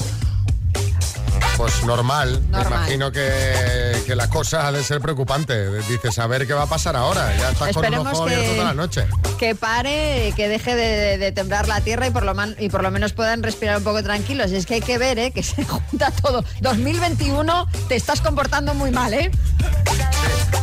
Pues 1.57 1.85
normal, 1.85 2.41
me 2.51 2.63
imagino 2.63 3.13
que, 3.13 3.94
que 4.05 4.15
la 4.15 4.29
cosa 4.29 4.67
ha 4.67 4.73
de 4.73 4.83
ser 4.85 5.01
preocupante. 5.01 5.71
Dices, 5.83 6.19
a 6.19 6.27
ver 6.27 6.47
qué 6.47 6.53
va 6.55 6.63
a 6.63 6.67
pasar 6.67 6.97
ahora. 6.97 7.35
Ya 7.37 7.51
estás 7.51 7.59
con 7.75 7.79
un 7.79 7.85
Esperemos 7.85 8.13
ojo 8.19 8.27
que- 8.27 8.35
abierto 8.35 8.53
toda 8.55 8.65
la 8.67 8.75
noche. 8.75 9.07
Que 9.39 9.55
pare, 9.55 10.33
que 10.37 10.49
deje 10.49 10.75
de, 10.75 11.19
de 11.19 11.33
temblar 11.33 11.67
la 11.69 11.81
tierra 11.81 12.07
y 12.07 12.11
por, 12.11 12.25
lo 12.25 12.35
man- 12.35 12.57
y 12.59 12.69
por 12.69 12.83
lo 12.83 12.91
menos 12.91 13.13
puedan 13.13 13.43
respirar 13.43 13.79
un 13.79 13.85
poco 13.85 14.03
tranquilos. 14.03 14.53
Es 14.53 14.67
que 14.67 14.75
hay 14.75 14.81
que 14.81 14.99
ver, 14.99 15.19
¿eh? 15.19 15.31
Que 15.31 15.43
se 15.43 15.65
junta 15.91 16.11
todo. 16.11 16.45
2021 16.61 17.67
te 17.89 17.97
estás 17.97 18.21
comportando 18.21 18.75
muy 18.75 18.91
mal, 18.91 19.13
¿eh? 19.15 19.31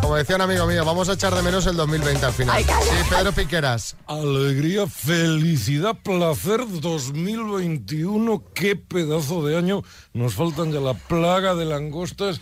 Como 0.02 0.16
decía 0.16 0.36
un 0.36 0.42
amigo 0.42 0.66
mío, 0.66 0.84
vamos 0.84 1.10
a 1.10 1.14
echar 1.14 1.34
de 1.36 1.42
menos 1.44 1.66
el 1.68 1.76
2020 1.76 2.26
al 2.26 2.34
final. 2.34 2.56
Ay, 2.58 2.64
sí, 2.66 2.96
Pedro 3.10 3.32
Piqueras. 3.34 3.96
Alegría, 4.08 4.88
felicidad, 4.88 5.96
placer 6.04 6.62
2021. 6.68 8.44
Qué 8.54 8.76
pedazo 8.76 9.46
de 9.46 9.58
año. 9.58 9.84
Nos 10.14 10.34
faltan 10.34 10.72
ya 10.72 10.80
la 10.80 10.94
plaga 10.96 11.54
de 11.56 11.66
langostas 11.66 12.42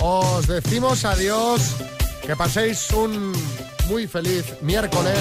os 0.00 0.46
decimos 0.46 1.04
adiós. 1.04 1.76
Que 2.22 2.36
paséis 2.36 2.90
un 2.90 3.32
muy 3.88 4.06
feliz 4.06 4.44
miércoles 4.62 5.18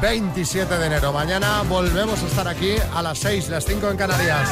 27 0.00 0.78
de 0.78 0.86
enero. 0.86 1.12
Mañana 1.12 1.62
volvemos 1.68 2.22
a 2.22 2.26
estar 2.26 2.48
aquí 2.48 2.76
a 2.94 3.02
las 3.02 3.18
6, 3.18 3.48
las 3.48 3.64
5 3.64 3.90
en 3.90 3.96
Canarias. 3.96 4.48